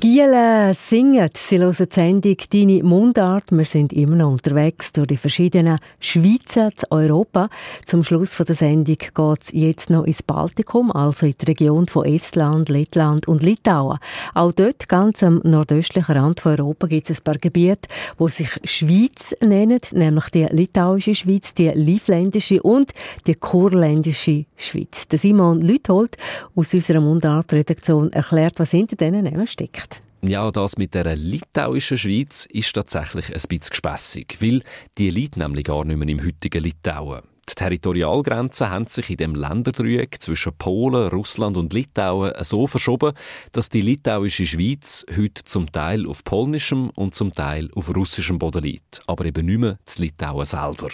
Giele 0.00 0.74
singen, 0.88 1.30
sie 1.34 1.58
hören 1.58 1.74
die 1.78 1.94
Sendung 1.94 2.36
«Deine 2.52 2.82
Mundart». 2.82 3.44
Wir 3.50 3.64
sind 3.64 3.92
immer 3.92 4.16
noch 4.16 4.32
unterwegs 4.32 4.92
durch 4.92 5.06
die 5.06 5.16
verschiedenen 5.16 5.78
Schweizer 5.98 6.70
zu 6.76 6.90
Europa. 6.90 7.48
Zum 7.86 8.04
Schluss 8.04 8.34
von 8.34 8.44
der 8.44 8.54
Sendung 8.54 8.96
geht 8.96 9.42
es 9.42 9.52
jetzt 9.52 9.88
noch 9.88 10.04
ins 10.04 10.22
Baltikum, 10.22 10.92
also 10.92 11.24
in 11.24 11.34
die 11.40 11.46
Region 11.46 11.86
von 11.86 12.04
Estland, 12.04 12.68
Lettland 12.68 13.26
und 13.26 13.42
Litauen. 13.42 13.98
Auch 14.34 14.52
dort, 14.52 14.88
ganz 14.88 15.22
am 15.22 15.40
nordöstlichen 15.42 16.16
Rand 16.16 16.40
von 16.40 16.52
Europa, 16.52 16.86
gibt 16.86 17.08
es 17.08 17.20
ein 17.20 17.24
paar 17.24 17.36
Gebiete, 17.36 17.88
die 18.20 18.28
sich 18.28 18.50
Schweiz 18.64 19.34
nennen, 19.40 19.80
nämlich 19.92 20.28
die 20.30 20.44
litauische 20.44 21.14
Schweiz, 21.14 21.54
die 21.54 21.68
livländische 21.68 22.62
und 22.62 22.92
die 23.26 23.34
kurländische 23.34 24.44
Schweiz. 24.56 25.08
Der 25.08 25.18
Simon 25.18 25.62
Lüthold 25.62 26.18
aus 26.54 26.74
unserer 26.74 27.00
Mundart-Redaktion 27.00 28.12
erklärt, 28.12 28.58
was 28.58 28.72
hinter 28.72 28.96
diesen 28.96 29.24
Namen 29.24 29.46
steckt. 29.46 30.02
Ja, 30.26 30.50
das 30.50 30.78
mit 30.78 30.94
der 30.94 31.16
litauischen 31.16 31.98
Schweiz 31.98 32.46
ist 32.46 32.72
tatsächlich 32.72 33.26
ein 33.26 33.42
bisschen 33.46 33.70
gespässig, 33.70 34.38
weil 34.40 34.62
die 34.96 35.10
liegt 35.10 35.36
nämlich 35.36 35.64
gar 35.64 35.84
nicht 35.84 35.98
mehr 35.98 36.08
im 36.08 36.24
heutigen 36.24 36.62
Litauen. 36.62 37.20
Die 37.46 37.54
Territorialgrenzen 37.54 38.70
haben 38.70 38.86
sich 38.86 39.10
in 39.10 39.18
dem 39.18 39.34
Länderdreieck 39.34 40.22
zwischen 40.22 40.56
Polen, 40.56 41.10
Russland 41.10 41.58
und 41.58 41.74
Litauen 41.74 42.32
so 42.40 42.66
verschoben, 42.66 43.12
dass 43.52 43.68
die 43.68 43.82
litauische 43.82 44.46
Schweiz 44.46 45.04
heute 45.14 45.44
zum 45.44 45.70
Teil 45.70 46.06
auf 46.06 46.24
polnischem 46.24 46.88
und 46.90 47.14
zum 47.14 47.30
Teil 47.30 47.68
auf 47.74 47.94
russischem 47.94 48.38
Boden 48.38 48.62
liegt, 48.62 49.02
aber 49.06 49.26
eben 49.26 49.44
nicht 49.44 49.60
mehr 49.60 49.78
zu 49.84 50.00
Litauen 50.00 50.46
selber. 50.46 50.88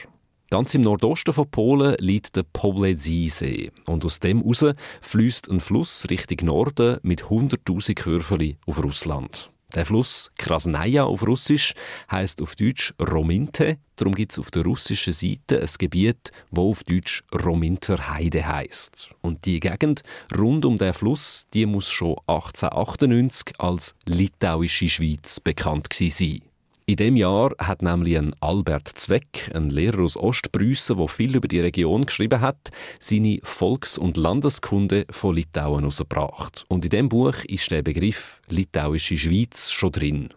Ganz 0.53 0.74
im 0.74 0.80
Nordosten 0.80 1.32
von 1.32 1.48
Polen 1.48 1.94
liegt 2.01 2.34
der 2.34 2.42
Polesie-See. 2.42 3.70
Und 3.86 4.05
aus 4.05 4.18
dem 4.18 4.42
heraus 4.42 4.74
fließt 5.01 5.48
ein 5.48 5.61
Fluss 5.61 6.09
Richtung 6.11 6.46
Norden 6.46 6.98
mit 7.03 7.26
100.000 7.26 7.94
Körperli 7.94 8.59
auf 8.66 8.82
Russland. 8.82 9.53
Der 9.76 9.86
Fluss 9.86 10.32
Krasnaja 10.36 11.05
auf 11.05 11.24
Russisch 11.24 11.74
heißt 12.11 12.42
auf 12.42 12.57
Deutsch 12.57 12.92
Rominte. 13.01 13.78
Darum 13.94 14.12
gibt 14.12 14.32
es 14.32 14.40
auf 14.40 14.51
der 14.51 14.64
russischen 14.64 15.12
Seite 15.12 15.61
ein 15.61 15.70
Gebiet, 15.78 16.32
wo 16.51 16.72
auf 16.72 16.82
Deutsch 16.82 17.22
Rominter 17.32 18.11
Heide 18.11 18.44
heißt. 18.44 19.11
Und 19.20 19.44
die 19.44 19.61
Gegend 19.61 20.03
rund 20.36 20.64
um 20.64 20.76
den 20.78 20.94
Fluss, 20.94 21.46
die 21.55 21.66
muss 21.66 21.88
schon 21.88 22.16
1898 22.26 23.61
als 23.61 23.94
litauische 24.07 24.88
Schweiz 24.88 25.38
bekannt 25.38 25.90
gewesen 25.90 26.40
sein. 26.40 26.49
In 26.91 26.97
dem 26.97 27.14
Jahr 27.14 27.53
hat 27.61 27.82
nämlich 27.82 28.18
ein 28.18 28.34
Albert 28.41 28.88
Zweck, 28.88 29.49
ein 29.55 29.70
Lehrer 29.70 30.03
aus 30.03 30.16
Ostpreußen, 30.16 30.97
der 30.97 31.07
viel 31.07 31.36
über 31.36 31.47
die 31.47 31.61
Region 31.61 32.05
geschrieben 32.05 32.41
hat, 32.41 32.70
seine 32.99 33.38
Volks- 33.45 33.97
und 33.97 34.16
Landeskunde 34.16 35.05
von 35.09 35.36
Litauen 35.36 35.82
herausgebracht. 35.82 36.64
Und 36.66 36.84
in 36.84 36.91
dem 36.91 37.09
Buch 37.09 37.45
ist 37.45 37.70
der 37.70 37.82
Begriff 37.82 38.43
litauische 38.49 39.16
Schweiz 39.16 39.70
schon 39.70 39.93
drin. 39.93 40.30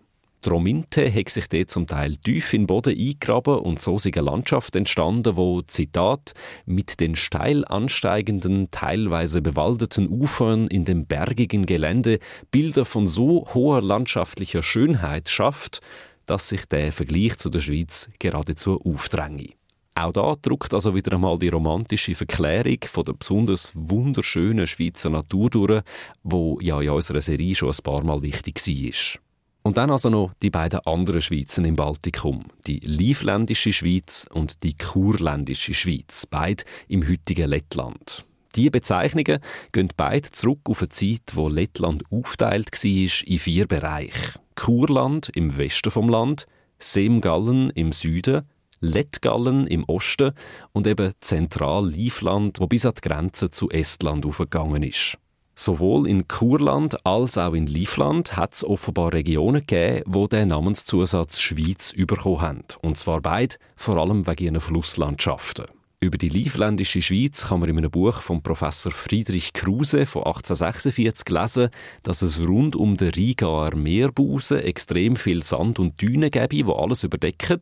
Die 0.46 0.50
Rominte 0.50 1.12
hat 1.12 1.30
sich 1.30 1.48
dort 1.50 1.72
zum 1.72 1.88
Teil 1.88 2.18
tief 2.18 2.54
in 2.54 2.64
den 2.64 2.68
Boden 2.68 3.00
eingegraben 3.00 3.58
und 3.58 3.82
so 3.82 3.96
ist 3.96 4.06
eine 4.06 4.22
Landschaft 4.22 4.76
entstanden, 4.76 5.36
wo, 5.36 5.64
Zitat, 5.64 6.34
mit 6.68 7.00
den 7.00 7.16
steil 7.16 7.66
ansteigenden, 7.66 8.70
teilweise 8.70 9.42
bewaldeten 9.42 10.08
Ufern 10.08 10.68
in 10.68 10.86
dem 10.86 11.08
bergigen 11.08 11.66
Gelände 11.66 12.20
Bilder 12.52 12.86
von 12.86 13.08
so 13.08 13.48
hoher 13.56 13.82
landschaftlicher 13.82 14.62
Schönheit 14.62 15.30
schafft, 15.30 15.82
dass 16.26 16.50
sich 16.50 16.66
der 16.66 16.92
Vergleich 16.92 17.38
zu 17.38 17.50
der 17.50 17.60
Schweiz 17.60 18.10
geradezu 18.20 18.80
aufdränge. 18.84 19.50
Auch 19.96 20.12
da 20.12 20.36
druckt 20.42 20.74
also 20.74 20.96
wieder 20.96 21.14
einmal 21.14 21.38
die 21.38 21.50
romantische 21.50 22.16
Verklärung 22.16 22.80
von 22.86 23.04
der 23.06 23.14
besonders 23.14 23.72
wunderschönen 23.76 24.66
Schweizer 24.66 25.12
Natur 25.12 25.50
durch, 25.52 25.84
wo 26.24 26.60
ja 26.62 26.82
in 26.82 26.90
unserer 26.90 27.22
Serie 27.22 27.56
schon 27.56 27.70
ein 27.70 27.84
paar 27.84 28.04
Mal 28.04 28.22
wichtig 28.24 28.60
war. 28.66 29.22
Und 29.62 29.78
dann 29.78 29.92
also 29.92 30.10
noch 30.10 30.34
die 30.42 30.50
beiden 30.50 30.80
anderen 30.80 31.22
Schweizen 31.22 31.64
im 31.64 31.76
Baltikum, 31.76 32.46
die 32.68 32.80
livländische 32.80 33.72
Schweiz 33.72 34.28
und 34.34 34.64
die 34.64 34.76
kurländische 34.76 35.74
Schweiz, 35.74 36.26
beide 36.26 36.64
im 36.90 37.08
heutigen 37.08 37.50
Lettland. 37.50 38.26
Die 38.56 38.70
Bezeichnungen 38.70 39.40
gehen 39.72 39.90
beide 39.96 40.32
zurück 40.32 40.60
auf 40.66 40.82
eine 40.82 40.90
Zeit, 40.90 41.22
wo 41.34 41.48
Lettland 41.48 42.04
aufteilt 42.12 42.72
war 42.72 43.28
in 43.28 43.40
vier 43.40 43.68
Bereiche. 43.68 44.40
Kurland 44.56 45.30
im 45.30 45.58
Westen 45.58 45.92
vom 45.92 46.10
Land, 46.10 46.48
Semgallen 46.80 47.70
im 47.72 47.92
Süden, 47.92 48.44
Lettgallen 48.80 49.66
im 49.68 49.86
Osten 49.86 50.34
und 50.74 50.88
eben 50.88 51.14
Zentral-Livland, 51.22 52.60
wo 52.60 52.68
bis 52.68 52.86
an 52.86 52.94
die 52.96 53.08
Grenze 53.08 53.50
zu 53.50 53.70
Estland 53.70 54.26
aufgegangen 54.26 54.84
ist. 54.84 55.18
Sowohl 55.56 56.08
in 56.08 56.28
Kurland 56.28 57.06
als 57.06 57.38
auch 57.38 57.54
in 57.54 57.68
Livland 57.68 58.36
hat 58.36 58.56
es 58.56 58.66
offenbar 58.66 59.14
Regionen 59.14 59.62
gegeben, 59.66 60.04
wo 60.08 60.28
den 60.28 60.50
Namenszusatz 60.50 61.40
Schweiz 61.40 61.94
bekommen 61.96 62.42
haben. 62.42 62.64
Und 62.82 62.98
zwar 62.98 63.22
beide, 63.22 63.56
vor 63.76 63.98
allem 63.98 64.26
wegen 64.28 64.46
ihren 64.46 64.60
Flusslandschaften. 64.60 65.66
Über 66.04 66.18
die 66.18 66.28
livländische 66.28 67.02
Schweiz 67.02 67.48
kann 67.48 67.62
man 67.62 67.70
in 67.70 67.78
einem 67.78 67.90
Buch 67.90 68.20
von 68.20 68.44
Professor 68.44 68.92
Friedrich 68.92 69.54
Kruse 69.54 70.06
von 70.06 70.24
1846 70.24 71.30
lesen, 71.30 71.70
dass 72.02 72.22
es 72.22 72.46
rund 72.46 72.76
um 72.76 72.98
den 72.98 73.12
Rigaer 73.12 73.74
Meerbusen 73.74 74.60
extrem 74.60 75.16
viel 75.16 75.44
Sand 75.44 75.80
und 75.80 76.02
Dünen 76.02 76.30
gäbe, 76.30 76.68
wo 76.68 76.74
alles 76.74 77.06
überdecken. 77.06 77.62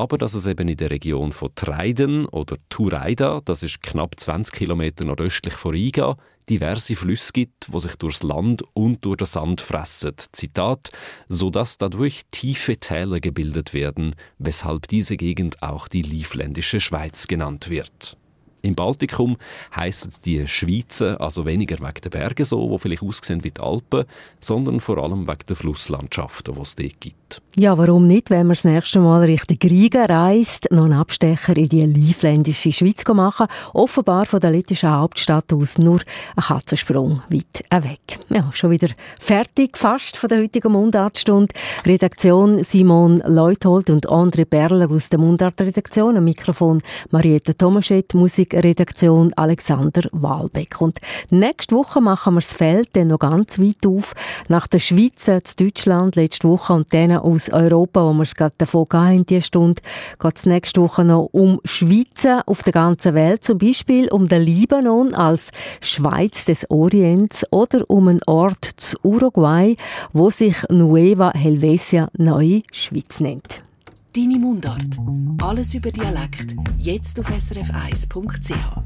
Aber 0.00 0.16
dass 0.16 0.34
es 0.34 0.46
eben 0.46 0.66
in 0.68 0.76
der 0.76 0.90
Region 0.90 1.32
von 1.32 1.54
Treiden 1.54 2.26
oder 2.26 2.56
Tureida, 2.70 3.42
das 3.44 3.62
ist 3.62 3.82
knapp 3.82 4.18
20 4.18 4.54
Kilometer 4.54 5.04
nordöstlich 5.04 5.54
von 5.54 5.72
Riga, 5.72 6.16
diverse 6.48 6.96
Flüsse 6.96 7.32
gibt, 7.32 7.70
wo 7.70 7.78
sich 7.78 7.96
durchs 7.96 8.22
Land 8.22 8.62
und 8.72 9.04
durch 9.04 9.18
den 9.18 9.26
Sand 9.26 9.60
fressen. 9.60 10.14
Zitat, 10.32 10.90
so 11.28 11.50
dass 11.50 11.78
dadurch 11.78 12.22
tiefe 12.30 12.78
Täler 12.78 13.20
gebildet 13.20 13.74
werden, 13.74 14.16
weshalb 14.38 14.88
diese 14.88 15.16
Gegend 15.16 15.62
auch 15.62 15.86
die 15.86 16.02
Livländische 16.02 16.80
Schweiz 16.80 17.26
genannt 17.26 17.68
wird. 17.68 18.16
Im 18.62 18.74
Baltikum 18.74 19.36
heissen 19.74 20.12
die 20.24 20.46
Schweizer 20.46 21.20
also 21.20 21.46
weniger 21.46 21.78
wegen 21.78 22.00
der 22.02 22.10
Berge 22.10 22.44
so, 22.44 22.70
wo 22.70 22.78
vielleicht 22.78 23.02
aussehen 23.02 23.44
wie 23.44 23.50
die 23.50 23.60
Alpen, 23.60 24.04
sondern 24.40 24.80
vor 24.80 24.98
allem 24.98 25.26
wegen 25.26 25.46
der 25.48 25.56
Flusslandschaften, 25.56 26.54
die 26.54 26.60
es 26.60 26.76
dort 26.76 27.00
gibt. 27.00 27.42
Ja, 27.56 27.76
warum 27.78 28.06
nicht, 28.06 28.30
wenn 28.30 28.46
man 28.46 28.54
das 28.54 28.64
nächste 28.64 29.00
Mal 29.00 29.24
Richtung 29.24 29.58
Riga 29.62 30.04
reist, 30.04 30.68
noch 30.70 30.84
einen 30.84 30.94
Abstecher 30.94 31.56
in 31.56 31.68
die 31.68 31.84
livländische 31.84 32.72
Schweiz 32.72 33.04
machen 33.12 33.46
Offenbar 33.72 34.26
von 34.26 34.40
der 34.40 34.50
lettischen 34.50 34.90
Hauptstadt 34.90 35.52
aus 35.52 35.78
nur 35.78 36.00
ein 36.36 36.44
Katzensprung 36.44 37.20
weit 37.28 37.84
weg. 37.84 38.18
Ja, 38.28 38.50
schon 38.52 38.70
wieder 38.70 38.88
fertig 39.18 39.76
fast 39.76 40.16
von 40.16 40.28
der 40.28 40.38
heutigen 40.38 40.72
Mundartstunde. 40.72 41.54
Redaktion 41.84 42.62
Simon 42.62 43.22
Leuthold 43.26 43.90
und 43.90 44.08
André 44.08 44.44
Berler 44.44 44.90
aus 44.90 45.08
der 45.08 45.18
Mundartredaktion. 45.18 46.16
Am 46.16 46.24
Mikrofon 46.24 46.82
Marietta 47.10 47.52
Tomaschett, 47.52 48.14
Musikredaktion 48.50 49.32
Alexander 49.34 50.02
Wahlbeck. 50.12 50.80
Und 50.80 50.98
nächste 51.30 51.74
Woche 51.76 52.00
machen 52.00 52.34
wir 52.34 52.40
das 52.40 52.52
Feld 52.52 52.88
dann 52.94 53.08
noch 53.08 53.18
ganz 53.18 53.58
weit 53.58 53.86
auf. 53.86 54.14
Nach 54.48 54.66
der 54.66 54.80
Schweiz, 54.80 55.24
zu 55.24 55.56
Deutschland 55.56 56.16
letzte 56.16 56.48
Woche 56.48 56.72
und 56.72 56.92
dann 56.92 57.12
aus 57.12 57.50
Europa, 57.50 58.04
wo 58.04 58.12
wir 58.12 58.22
es 58.22 58.34
gerade 58.34 58.54
davon 58.58 58.86
hatten, 58.92 59.26
diese 59.26 59.42
Stunde, 59.42 59.82
geht 60.18 60.36
es 60.36 60.46
nächste 60.46 60.82
Woche 60.82 61.04
noch 61.04 61.28
um 61.32 61.60
Schweizer 61.64 62.42
auf 62.46 62.62
der 62.62 62.72
ganzen 62.72 63.14
Welt, 63.14 63.44
zum 63.44 63.58
Beispiel 63.58 64.08
um 64.08 64.28
den 64.28 64.42
Libanon 64.42 65.14
als 65.14 65.52
Schweiz 65.80 66.46
des 66.46 66.68
Orients 66.70 67.46
oder 67.50 67.88
um 67.88 68.08
einen 68.08 68.20
Ort 68.26 68.64
zu 68.76 68.96
Uruguay, 69.04 69.76
wo 70.12 70.30
sich 70.30 70.56
Nueva 70.68 71.32
Helvetia 71.34 72.08
Neue 72.16 72.62
Schweiz 72.72 73.20
nennt. 73.20 73.69
Deine 74.16 74.40
Mundart. 74.40 74.98
Alles 75.40 75.72
über 75.74 75.92
Dialekt. 75.92 76.56
Jetzt 76.78 77.20
auf 77.20 77.28
srf1.ch. 77.28 78.82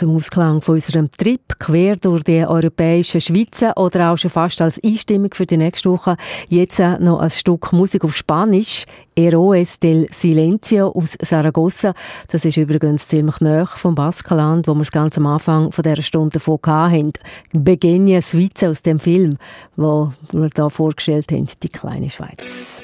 Zum 0.00 0.16
Ausklang 0.16 0.62
von 0.62 0.76
unserem 0.76 1.10
Trip 1.10 1.42
quer 1.58 1.94
durch 1.94 2.22
die 2.22 2.46
europäischen 2.46 3.20
Schweizer 3.20 3.76
oder 3.76 4.10
auch 4.10 4.16
schon 4.16 4.30
fast 4.30 4.62
als 4.62 4.82
Einstimmung 4.82 5.28
für 5.34 5.44
die 5.44 5.58
nächste 5.58 5.90
Woche 5.90 6.16
jetzt 6.48 6.78
noch 6.78 7.18
ein 7.18 7.28
Stück 7.28 7.70
Musik 7.74 8.04
auf 8.04 8.16
Spanisch. 8.16 8.86
Heroes 9.14 9.78
del 9.78 10.08
Silencio 10.10 10.88
aus 10.88 11.18
Saragossa. 11.20 11.92
Das 12.28 12.46
ist 12.46 12.56
übrigens 12.56 13.08
ziemlich 13.08 13.42
nah 13.42 13.66
vom 13.66 13.94
Baskenland, 13.94 14.66
wo 14.68 14.74
wir 14.74 14.80
es 14.80 14.90
ganz 14.90 15.18
am 15.18 15.26
Anfang 15.26 15.70
von 15.70 15.82
dieser 15.82 16.00
Stunde 16.00 16.38
davon 16.38 16.58
hatten. 16.64 17.12
Begenia 17.52 18.22
Suiza 18.22 18.70
aus 18.70 18.80
dem 18.80 19.00
Film, 19.00 19.36
wo 19.76 20.14
wir 20.32 20.48
da 20.48 20.70
vorgestellt 20.70 21.30
haben, 21.30 21.46
die 21.62 21.68
kleine 21.68 22.08
Schweiz. 22.08 22.80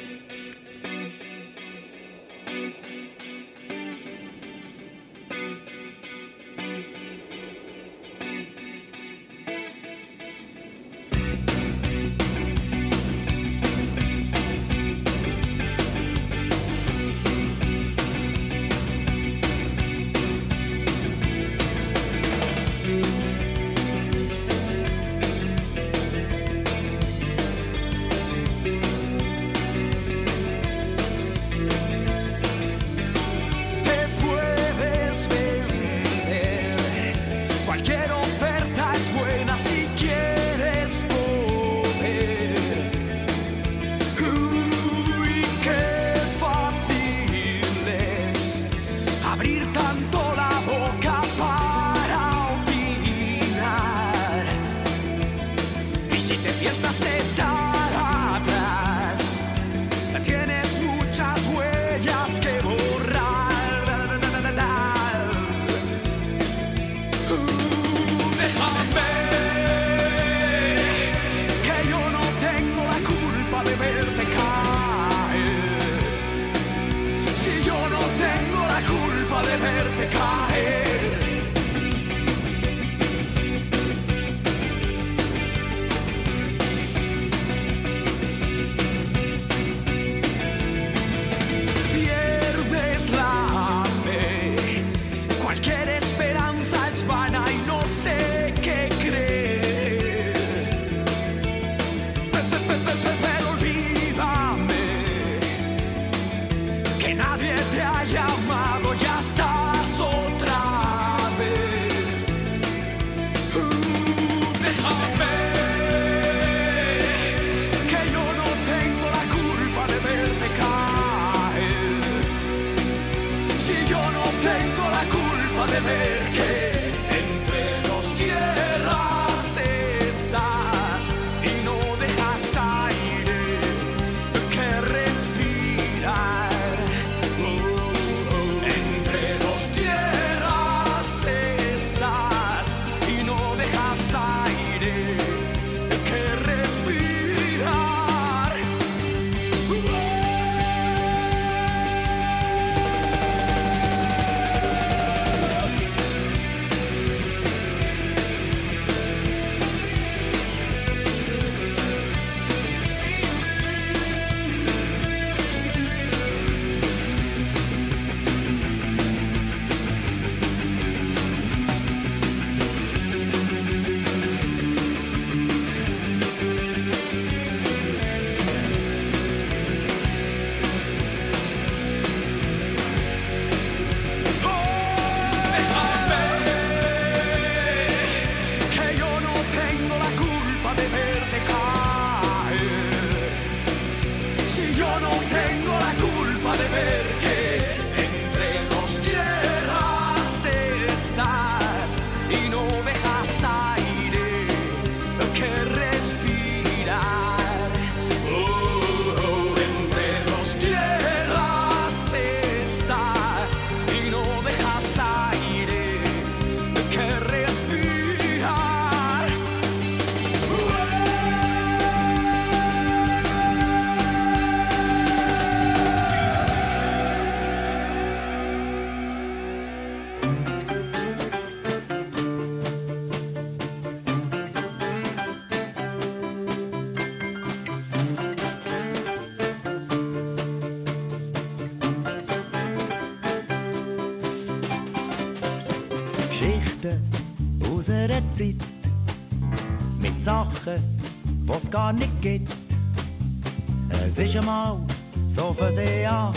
Es 254.18 254.22
ist 254.22 254.36
einmal 254.36 254.78
so 255.26 255.52
für 255.52 255.70
sie 255.70 256.06
an, 256.06 256.32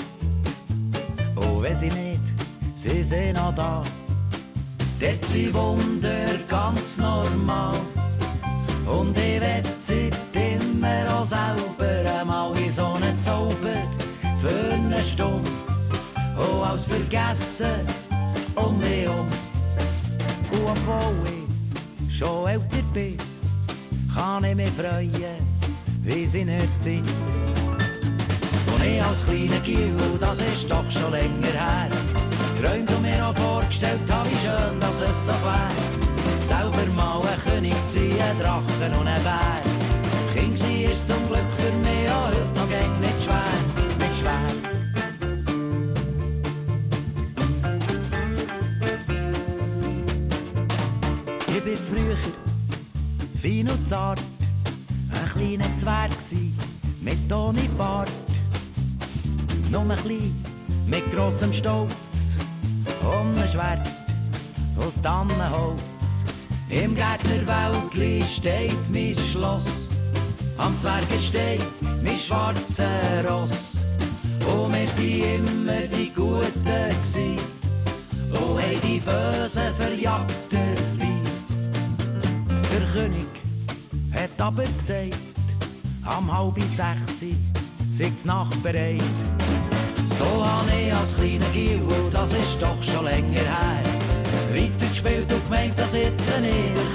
und 1.38 1.62
wenn 1.64 1.74
sie 1.74 1.88
nicht, 1.88 2.34
sie 2.76 3.02
sind 3.02 3.36
noch 3.36 3.56
da. 3.56 3.82
Dort 5.00 5.26
sind 5.28 5.54
Wunder 5.54 6.28
ganz 6.50 6.98
normal. 6.98 7.80
Und 8.86 9.18
ich 9.18 9.40
werd 9.40 9.66
sie 9.80 10.10
immer 10.34 11.20
auch 11.22 11.24
selber 11.24 12.20
einmal 12.20 12.54
wie 12.58 12.68
so 12.68 12.86
einen 12.86 13.18
Zauber 13.24 13.82
für 14.42 14.74
eine 14.74 15.02
Stunde. 15.02 15.50
Oh, 16.38 16.62
als 16.64 16.84
vergessen 16.84 17.88
um 18.56 18.78
mich 18.78 19.08
um. 19.08 19.26
Und 20.52 20.70
obwohl 20.70 21.16
ich 22.06 22.18
schon 22.18 22.46
älter 22.46 22.84
bin, 22.94 23.16
kann 24.14 24.44
ich 24.44 24.56
mich 24.56 24.70
freuen, 24.72 25.48
wie 26.02 26.26
in 26.26 26.48
der 26.48 26.68
Zeit. 26.80 27.49
Ich 28.92 29.04
als 29.04 29.24
kleiner 29.24 29.60
Giel, 29.60 29.94
das 30.20 30.42
ist 30.42 30.70
doch 30.70 30.90
schon 30.90 31.12
länger 31.12 31.54
her, 31.54 31.90
träumt 32.60 32.90
und 32.92 33.02
mir 33.04 33.24
auch 33.28 33.36
vorgestellt 33.36 34.10
habe, 34.10 34.30
wie 34.30 34.38
schön 34.38 34.80
dass 34.80 35.00
es 35.02 35.26
doch 35.28 35.44
wär. 35.44 35.70
Selber 36.48 36.92
mal 36.96 37.22
ein 37.22 37.40
König 37.44 37.74
ein 37.74 38.40
Drachen 38.40 39.00
und 39.00 39.08
ein 39.08 39.24
Bär. 39.24 39.62
Kind 40.34 40.58
sein 40.58 40.90
ist 40.92 41.06
zum 41.06 41.28
Glück 41.28 41.50
für 41.58 41.72
mich 41.78 42.10
auch 42.10 42.28
heute 42.28 42.60
noch 42.60 42.70
gäng 42.70 43.00
nicht 43.00 43.24
schwer, 43.24 43.44
nicht 44.00 44.18
schwer. 44.20 44.50
Ich 51.48 51.64
bin 51.64 51.78
früher 51.78 52.18
fein 53.42 53.70
und 53.70 53.88
zart, 53.88 54.22
ein 55.12 55.30
kleiner 55.32 55.78
Zwerg 55.78 56.18
gsi, 56.18 56.54
mit 57.02 57.32
ohne 57.32 57.62
Bart. 57.78 58.10
Nur 59.72 59.82
ein 59.82 59.96
klein, 59.98 60.44
mit 60.88 61.12
grossem 61.12 61.54
Stolz 61.54 61.92
und 63.02 63.40
ein 63.40 63.48
Schwert 63.48 63.88
aus 64.78 65.00
Tannenholz. 65.02 66.26
Im 66.70 66.96
Gärtnerwäldli 66.96 68.24
steht 68.24 68.90
mein 68.92 69.16
Schloss, 69.32 69.96
am 70.58 70.78
Zwergensteig 70.80 71.60
mein 72.04 72.18
schwarzer 72.18 73.30
Ross. 73.30 73.78
Und 74.48 74.74
wir 74.74 74.88
sind 74.88 75.48
immer 75.48 75.82
die 75.82 76.12
Guten 76.16 76.66
gsi, 77.04 77.36
und 78.32 78.62
haben 78.62 78.82
die 78.84 79.00
Bösen 79.00 79.74
verjagt 79.76 80.36
dabei. 80.50 81.14
Der 82.72 82.88
König 82.88 83.28
hat 84.14 84.42
aber 84.42 84.64
gesagt, 84.64 85.20
am 86.06 86.36
halb 86.36 86.60
sechs 86.68 87.20
sieht's 87.90 88.26
Nacht 88.26 88.62
bereit. 88.64 89.02
So 90.20 90.46
habe 90.46 90.70
ich 90.78 90.94
als 90.94 91.16
kleiner 91.16 91.50
Gil, 91.54 91.80
das 92.12 92.34
ist 92.34 92.58
doch 92.60 92.84
schon 92.84 93.06
länger 93.06 93.40
her, 93.40 93.82
weitergespielt 94.52 95.32
und 95.32 95.44
gemeint, 95.46 95.80
dass 95.80 95.94
ich 95.94 96.10
der 96.10 96.42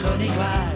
König 0.03 0.31
wär. 0.37 0.73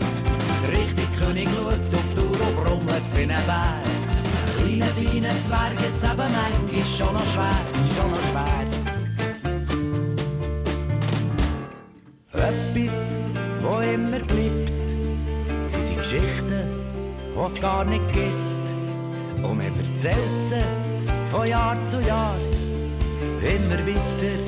Richtig 0.73 1.09
König 1.19 1.47
schaut 1.55 1.95
auf 1.95 2.15
die 2.15 2.21
Uhr 2.21 2.41
und 2.47 2.57
brummelt 2.65 3.03
wie 3.15 3.23
ein 3.25 3.29
Bär. 3.29 3.75
Ein 3.77 4.57
kleiner, 4.57 4.93
feiner 4.97 5.35
Zwerg, 5.45 5.79
jetzt 5.79 6.03
eben 6.03 6.17
manchmal 6.17 6.87
schon 6.97 7.13
noch 7.13 7.27
schwer, 7.33 7.61
schon 7.95 8.11
noch 8.11 8.25
schwer. 8.31 8.67
Etwas, 12.33 13.17
wo 13.61 13.81
immer 13.81 14.21
bleibt, 14.21 14.89
sind 15.61 15.87
die 15.87 15.97
Geschichten, 15.97 16.67
die 17.35 17.45
es 17.45 17.61
gar 17.61 17.85
nicht 17.85 18.13
gibt. 18.15 19.45
Und 19.45 19.59
man 19.59 19.67
erzählt 19.67 20.17
sie 20.49 20.88
von 21.31 21.47
Jahr 21.47 21.77
zu 21.85 22.01
Jahr, 22.01 22.35
immer 23.41 23.79
weiter, 23.87 24.39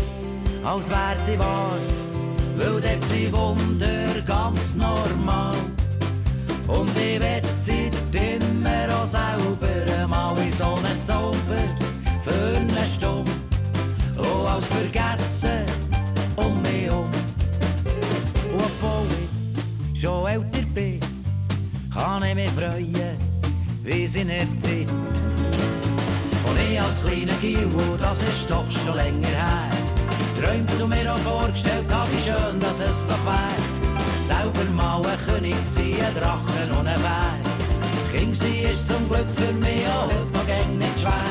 als 0.65 0.89
wär 0.91 1.17
sie 1.27 1.39
wahr. 1.39 1.79
Weil 2.57 2.81
dort 2.81 3.05
sind 3.05 3.33
Wunder 3.33 4.23
ganz 4.27 4.77
normal. 4.77 5.55
Und 6.67 6.91
ich 6.97 7.21
werd 7.21 7.47
sie 7.63 7.91
immer 8.13 8.95
auch 8.95 9.07
selber 9.07 10.09
mal 10.09 10.37
in 10.39 10.53
so 10.53 10.75
einen 10.75 11.05
Zauber 11.07 11.67
für 12.23 12.57
eine 12.57 12.87
Stunde. 12.87 13.31
Oh, 14.19 14.47
als 14.47 14.67
vergessen 14.67 15.65
um 16.37 16.63
mich 16.63 16.91
um. 16.91 17.09
Und 18.53 18.65
obwohl 18.65 19.07
ich 19.93 20.01
schon 20.01 20.27
älter 20.27 20.67
bin, 20.75 21.01
kann 21.93 22.23
ich 22.23 22.35
mich 22.35 22.51
freuen, 22.51 23.19
wie 23.83 24.05
es 24.05 24.15
in 24.15 24.29
der 24.29 24.47
Zeit. 24.59 24.89
Und 26.51 26.59
ich 26.59 26.81
als 26.81 27.01
kleiner 27.03 27.39
Gil, 27.41 27.69
das 28.01 28.23
ist 28.23 28.51
doch 28.51 28.69
schon 28.69 28.97
länger 28.97 29.29
her, 29.29 29.71
träumt 30.37 30.83
und 30.83 30.89
mir 30.89 31.13
auch 31.15 31.19
vorgestellt 31.19 31.87
habe, 31.93 32.11
wie 32.11 32.21
schön, 32.21 32.59
dass 32.59 32.81
es 32.81 33.07
doch 33.07 33.25
wär. 33.25 33.55
Selber 34.27 34.65
mal 34.75 35.01
ein 35.07 35.19
König 35.27 35.55
sein, 35.71 35.95
ein 35.95 36.15
Drachen 36.19 36.71
und 36.77 36.89
ein 36.89 37.01
Bär. 37.01 37.39
Kind 38.13 38.35
sein 38.35 38.65
ist 38.69 38.89
zum 38.89 39.09
Glück 39.09 39.31
für 39.37 39.53
mich 39.53 39.87
auch 39.87 40.07
heute 40.07 40.33
noch 40.33 40.47
gäng 40.47 40.77
nicht 40.79 40.99
schwer. 40.99 41.31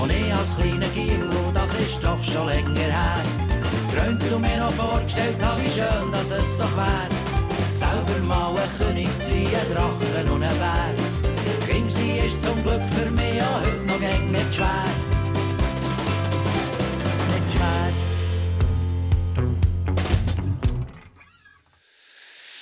Und 0.00 0.12
ich 0.12 0.32
als 0.32 0.56
kleiner 0.56 0.92
Gil, 0.94 1.28
das 1.52 1.74
ist 1.74 1.98
doch 2.04 2.22
schon 2.22 2.46
länger 2.46 2.78
her, 2.78 3.22
träumt 3.92 4.22
und 4.32 4.40
mir 4.40 4.64
auch 4.64 4.72
vorgestellt 4.72 5.42
habe, 5.42 5.62
wie 5.62 5.70
schön, 5.70 6.12
dass 6.12 6.30
es 6.30 6.56
doch 6.58 6.76
wär. 6.76 7.08
Selber 7.76 8.24
mal 8.24 8.54
ein 8.54 8.70
König 8.78 9.08
sein, 9.26 9.48
ein 9.48 9.74
Drachen 9.74 10.32
und 10.32 10.42
ein 10.44 10.58
Bär. 10.58 11.13
Sein 12.14 12.24
ist 12.26 12.42
zum 12.42 12.62
Glück 12.62 12.82
für 12.90 13.10
mich 13.10 13.42
auch 13.42 13.60
heute 13.60 13.84
noch 13.86 14.00
gäng 14.00 14.30
nicht 14.30 14.54
schwer. 14.54 14.84
Schwer. 17.50 17.92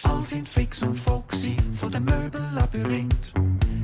All 0.05 0.25
sind 0.25 0.49
fix 0.49 0.83
und 0.83 0.97
foxy 0.97 1.57
von 1.75 1.91
dem 1.93 2.05
Möbellabyrinth. 2.05 3.33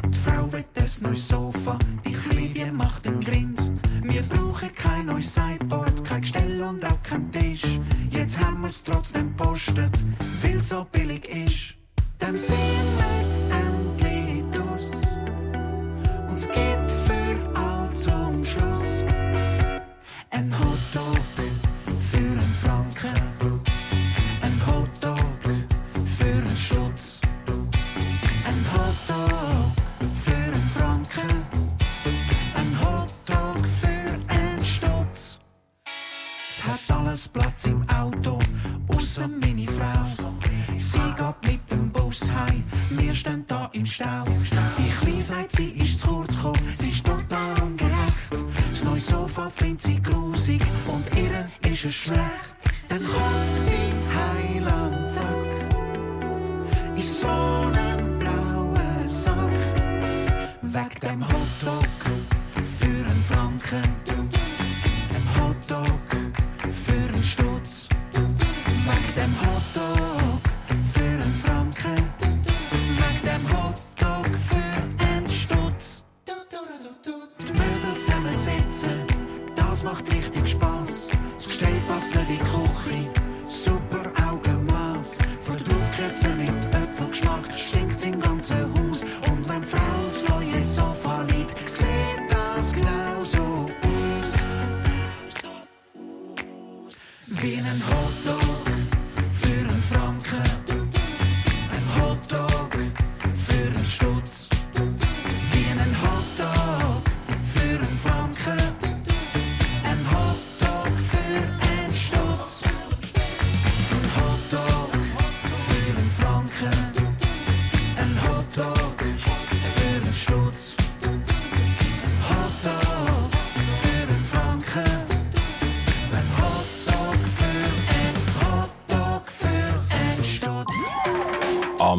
Die 0.06 0.18
Frau 0.18 0.50
will 0.52 0.64
das 0.74 1.00
neues 1.00 1.28
Sofa, 1.28 1.78
die 2.04 2.12
Kleine 2.12 2.72
macht 2.72 3.04
den 3.04 3.20
Grind. 3.20 3.60
Wir 4.02 4.22
brauchen 4.22 4.74
kein 4.74 5.06
neues 5.06 5.34
Sideboard, 5.34 6.04
kein 6.04 6.20
Gestell 6.22 6.62
und 6.62 6.84
auch 6.84 7.02
kein 7.02 7.30
Tisch. 7.32 7.78
Jetzt 8.10 8.38
haben 8.38 8.62
wir's 8.62 8.82
trotzdem 8.82 9.34
postet, 9.36 9.92
weil 10.42 10.62
so 10.62 10.86
billig 10.90 11.24
ist. 11.28 11.76
Dann 12.18 12.36
sehen 12.36 12.56
wir. 12.96 13.47
Uns 16.38 16.46
gibt 16.46 16.88
für 16.88 17.58
all 17.58 17.92
zum 17.96 18.44
Schluss 18.44 19.02
ein 20.30 20.54
Hotdog 20.56 21.18
für 22.00 22.16
einen 22.16 22.54
Franken. 22.62 23.60
Ein 24.40 24.66
Hotdog 24.68 25.18
für 25.42 26.26
einen 26.26 26.56
Schutz. 26.56 27.20
Ein 28.44 28.64
Hotdog 28.72 29.72
für 30.14 30.32
einen 30.36 30.70
Franken. 30.76 31.42
Ein 32.54 32.72
Hotdog 32.82 33.66
für 33.80 34.32
einen 34.32 34.64
Stutz. 34.64 35.40
Es 36.50 36.68
hat 36.68 36.96
alles 36.96 37.26
Platz 37.26 37.64
im 37.64 37.84
Auto, 37.90 38.38
außer 38.86 39.26
meine 39.26 39.66
Frau. 39.66 40.30
Sie 40.78 41.00
geht 41.00 41.50
mit 41.50 41.67
dem 42.08 42.10
Bus 42.10 42.32
heim, 42.32 42.64
wir 42.90 43.14
stehen 43.14 43.44
da 43.46 43.68
im 43.72 43.84
Stau. 43.84 44.24
Die 44.78 44.90
Kleine 45.04 45.22
sagt, 45.22 45.52
sie 45.52 45.70
ist 45.70 46.00
zu 46.00 46.06
kurz 46.06 46.36
gekommen, 46.36 46.60
sie 46.74 46.90
ist 46.90 47.04
total 47.04 47.62
ungerecht. 47.62 48.30
Das 48.70 48.84
neue 48.84 49.00
Sofa 49.00 49.50
findet 49.50 49.82
sie 49.82 50.00
grusig 50.02 50.60
und 50.86 51.04
ihr 51.16 51.70
ist 51.70 51.84
es 51.84 51.94
schlecht. 51.94 52.56
Dann 52.88 53.02
kotzt 53.04 53.60
sie 53.68 53.92
heiland 54.16 55.10
zack 55.10 55.24
in 56.96 57.02
so 57.02 57.28
einen 57.28 58.18
blauen 58.18 59.08
Sack. 59.08 59.52
Weg 60.62 61.00
dem 61.00 61.22
Hotdog 61.26 61.86
für 62.78 62.86
einen 62.86 63.24
Franken. 63.28 63.82
Ein 65.14 65.42
Hotdog 65.42 66.08
für 66.72 67.14
einen 67.14 67.22
Stutz. 67.22 67.88
Weg 68.14 69.14
dem 69.14 69.40
Hotdog 69.40 69.47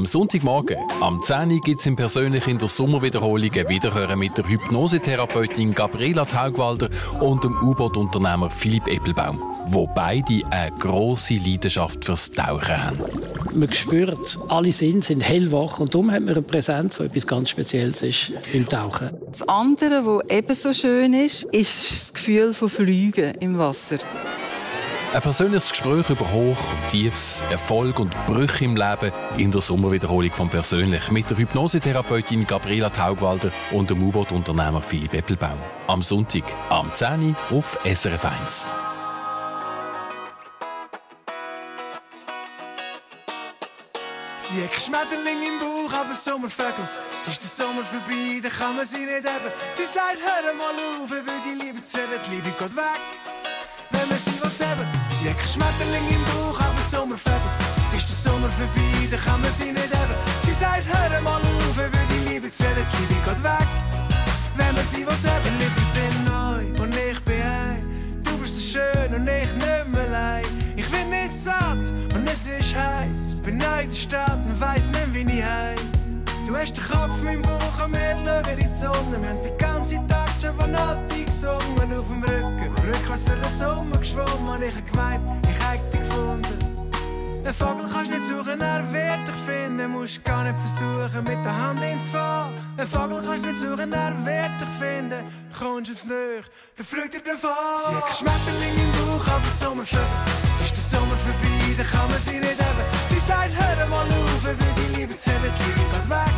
Sonntagmorgen, 0.10 0.78
am 1.02 1.22
10 1.22 1.52
Uhr 1.52 1.62
gibt 1.62 1.82
es 1.82 1.86
im 1.86 1.96
persönlich 1.96 2.48
in 2.48 2.58
der 2.58 2.68
Sommerwiederholung 2.68 3.52
ein 3.54 3.70
Wiederhören 3.70 4.18
mit 4.18 4.36
der 4.36 4.50
Hypnosetherapeutin 4.50 5.76
Gabriela 5.76 6.26
Taugwalder 6.26 6.90
und 7.20 7.44
dem 7.44 7.56
U-Boot-Unternehmer 7.62 8.50
Philipp 8.50 8.88
Eppelbaum, 8.88 9.40
wo 9.68 9.86
beide 9.86 10.42
eine 10.50 10.72
grosse 10.80 11.36
Leidenschaft 11.36 12.04
fürs 12.04 12.32
Tauchen 12.32 12.84
haben. 12.84 13.00
Man 13.54 13.72
spürt, 13.72 14.40
alle 14.48 14.72
Sinne 14.72 15.04
sind 15.04 15.22
hellwach 15.22 15.80
und 15.80 15.94
darum 15.94 16.10
hat 16.12 16.22
man 16.22 16.34
eine 16.34 16.42
Präsenz, 16.42 16.98
die 16.98 17.04
etwas 17.04 17.28
ganz 17.28 17.52
Spezielles 17.52 18.02
ist 18.02 18.32
beim 18.52 18.68
Tauchen. 18.68 19.12
Das 19.32 19.48
andere, 19.48 20.08
was 20.08 20.24
ebenso 20.36 20.74
schön 20.74 21.14
ist, 21.14 21.44
ist 21.44 21.92
das 21.92 22.14
Gefühl 22.16 22.56
von 22.56 22.70
Fliegen 22.70 23.36
im 23.42 23.60
Wasser. 23.60 23.98
Ein 25.12 25.22
persönliches 25.22 25.72
Gespräch 25.72 26.08
über 26.12 26.32
Hoch 26.32 26.58
und 26.72 26.90
Tiefs, 26.92 27.42
Erfolg 27.50 28.00
und 28.00 28.14
Brüche 28.28 28.64
im 28.64 28.76
Leben 28.76 29.12
in 29.38 29.50
der 29.50 29.60
Sommerwiederholung 29.60 30.30
von 30.30 30.50
Persönlich 30.50 31.10
mit 31.10 31.28
der 31.28 31.38
Hypnosetherapeutin 31.38 32.46
Gabriela 32.46 32.92
Taugwalder 32.92 33.52
und 33.72 33.90
dem 33.90 34.04
U-Boot-Unternehmer 34.04 34.84
Philipp 34.84 35.16
Eppelbaum. 35.16 35.58
Am 35.88 36.04
Sonntag, 36.04 36.44
am 36.70 36.94
10 36.94 37.36
Uhr 37.50 37.58
auf 37.58 37.80
SRF 37.84 38.24
1. 38.24 38.68
Sie 44.38 44.64
hat 44.64 44.74
Schmetterling 44.80 45.42
im 45.42 45.60
Bauch, 45.60 46.00
aber 46.00 46.14
Sommervögel. 46.14 46.88
Ist 47.28 47.42
der 47.42 47.50
Sommer 47.50 47.84
vorbei, 47.84 48.42
dann 48.44 48.52
kann 48.52 48.76
man 48.76 48.86
sie 48.86 49.00
nicht 49.00 49.28
haben. 49.28 49.52
Sie 49.74 49.86
sagt, 49.86 50.20
hör 50.22 50.54
mal 50.54 50.76
auf, 51.02 51.10
will 51.10 51.24
die 51.44 51.64
Liebe 51.66 51.84
zu 51.84 51.98
die 51.98 52.36
Liebe 52.36 52.52
geht 52.52 52.76
weg. 52.76 53.02
Wenn 53.90 54.08
man 54.08 54.18
sie 54.20 54.40
will 54.40 54.68
haben. 54.68 54.99
Kein 55.22 55.36
Schmetterling 55.46 56.08
im 56.12 56.24
Bauch, 56.24 56.62
aber 56.62 56.82
Sommervögel. 56.82 57.36
Ist 57.94 58.08
der 58.08 58.32
Sommer 58.32 58.50
vorbei, 58.50 59.08
dann 59.12 59.20
kann 59.20 59.42
man 59.42 59.52
sie 59.52 59.74
nicht 59.74 59.94
haben. 59.94 60.16
Sie 60.44 60.54
sagt, 60.54 60.86
hör 60.88 61.22
mal 61.22 61.42
auf, 61.42 61.78
will 61.78 61.92
die 62.10 62.30
Liebe 62.30 62.50
zu 62.50 62.64
reden, 62.64 62.86
die 62.94 63.14
Liebe 63.14 63.26
geht 63.26 63.44
weg. 63.44 63.68
Wenn 64.56 64.76
man 64.76 64.84
sie 64.86 65.06
will 65.06 65.08
haben. 65.08 65.44
Die 65.44 65.64
Liebe 65.64 65.82
sind 65.92 66.26
neu 66.26 66.82
und 66.82 66.96
ich 66.96 67.20
bin 67.26 67.42
ein. 67.42 68.22
Du 68.24 68.38
bist 68.38 68.60
so 68.60 68.80
schön 68.80 69.14
und 69.14 69.28
ich 69.28 69.54
nicht 69.56 69.88
mehr 69.92 70.04
allein. 70.08 70.46
Ich 70.78 70.90
bin 70.90 71.10
nicht 71.10 71.34
satt 71.34 71.92
und 72.16 72.26
es 72.26 72.48
ist 72.48 72.74
heiß. 72.74 73.36
Bin 73.44 73.58
neu 73.58 73.82
in 73.82 73.90
der 73.90 73.96
Stadt 73.96 74.40
und 74.46 74.62
weiss 74.62 74.88
nicht, 74.88 75.14
wie 75.14 75.38
ich 75.38 75.44
heiß. 75.44 75.82
Du 76.48 76.56
hast 76.56 76.78
den 76.78 76.84
Kopf 76.86 77.22
im 77.30 77.42
Bauch 77.42 77.84
und 77.84 77.92
wir 77.92 78.16
schauen 78.26 78.58
in 78.58 78.70
die 78.70 78.74
Sonne. 78.74 79.22
Wir 79.22 79.30
haben 79.30 79.42
die 79.44 79.58
ganze 79.58 79.96
Tag 80.08 80.29
Nati 80.68 81.26
gesungen 81.26 81.98
auf 81.98 82.08
dem 82.08 82.24
Rücken. 82.24 82.76
Rückwärts 82.86 83.26
durch 83.26 83.42
den 83.42 83.52
Sommer 83.52 83.98
geschwommen 83.98 84.50
und 84.50 84.64
ich 84.64 84.76
hab 84.76 84.92
gemeint, 84.92 85.48
ich 85.48 85.68
hätte 85.68 85.98
dich 85.98 86.08
gefunden. 86.08 86.70
Den 87.50 87.54
Vogel 87.54 87.86
kannst 87.92 88.12
nicht 88.12 88.26
suchen, 88.26 88.62
er 88.62 88.84
wird 88.94 89.28
dich 89.28 89.36
finden. 89.48 89.92
Musst 89.92 90.24
gar 90.24 90.44
nicht 90.44 90.60
versuchen, 90.60 91.24
mit 91.24 91.44
der 91.44 91.56
Hand 91.56 91.84
ins 91.84 92.12
Fahren. 92.12 92.54
Den 92.78 92.86
Vogel 92.86 93.24
kannst 93.26 93.44
nicht 93.44 93.58
suchen, 93.58 93.92
er 93.92 94.14
wird 94.26 94.62
dich 94.62 94.70
finden. 94.78 95.24
Kommst 95.58 95.90
ums 95.90 96.06
Nöch, 96.06 96.46
dann 96.78 96.86
fliegt 96.86 97.16
er 97.16 97.22
davon. 97.22 97.50
Sie 97.76 97.96
hat 97.96 98.16
Schmetterling 98.16 98.76
im 98.78 98.92
Bauch, 98.92 99.28
aber 99.28 99.50
Sommervögel. 99.50 100.06
Ist 100.62 100.76
der 100.76 101.00
Sommer 101.00 101.18
vorbei, 101.18 101.76
dann 101.78 101.88
kann 101.88 102.08
man 102.12 102.20
sie 102.20 102.40
nicht 102.40 102.62
haben. 102.62 102.86
Sie 103.10 103.20
sagt, 103.20 103.52
hör 103.58 103.88
mal 103.88 104.06
auf, 104.06 104.44
will 104.44 104.56
die 104.78 105.00
Liebe 105.00 105.16
zählen, 105.16 105.40
die 105.42 105.80
Liebe 105.80 105.90
geht 105.92 106.10
weg. 106.10 106.34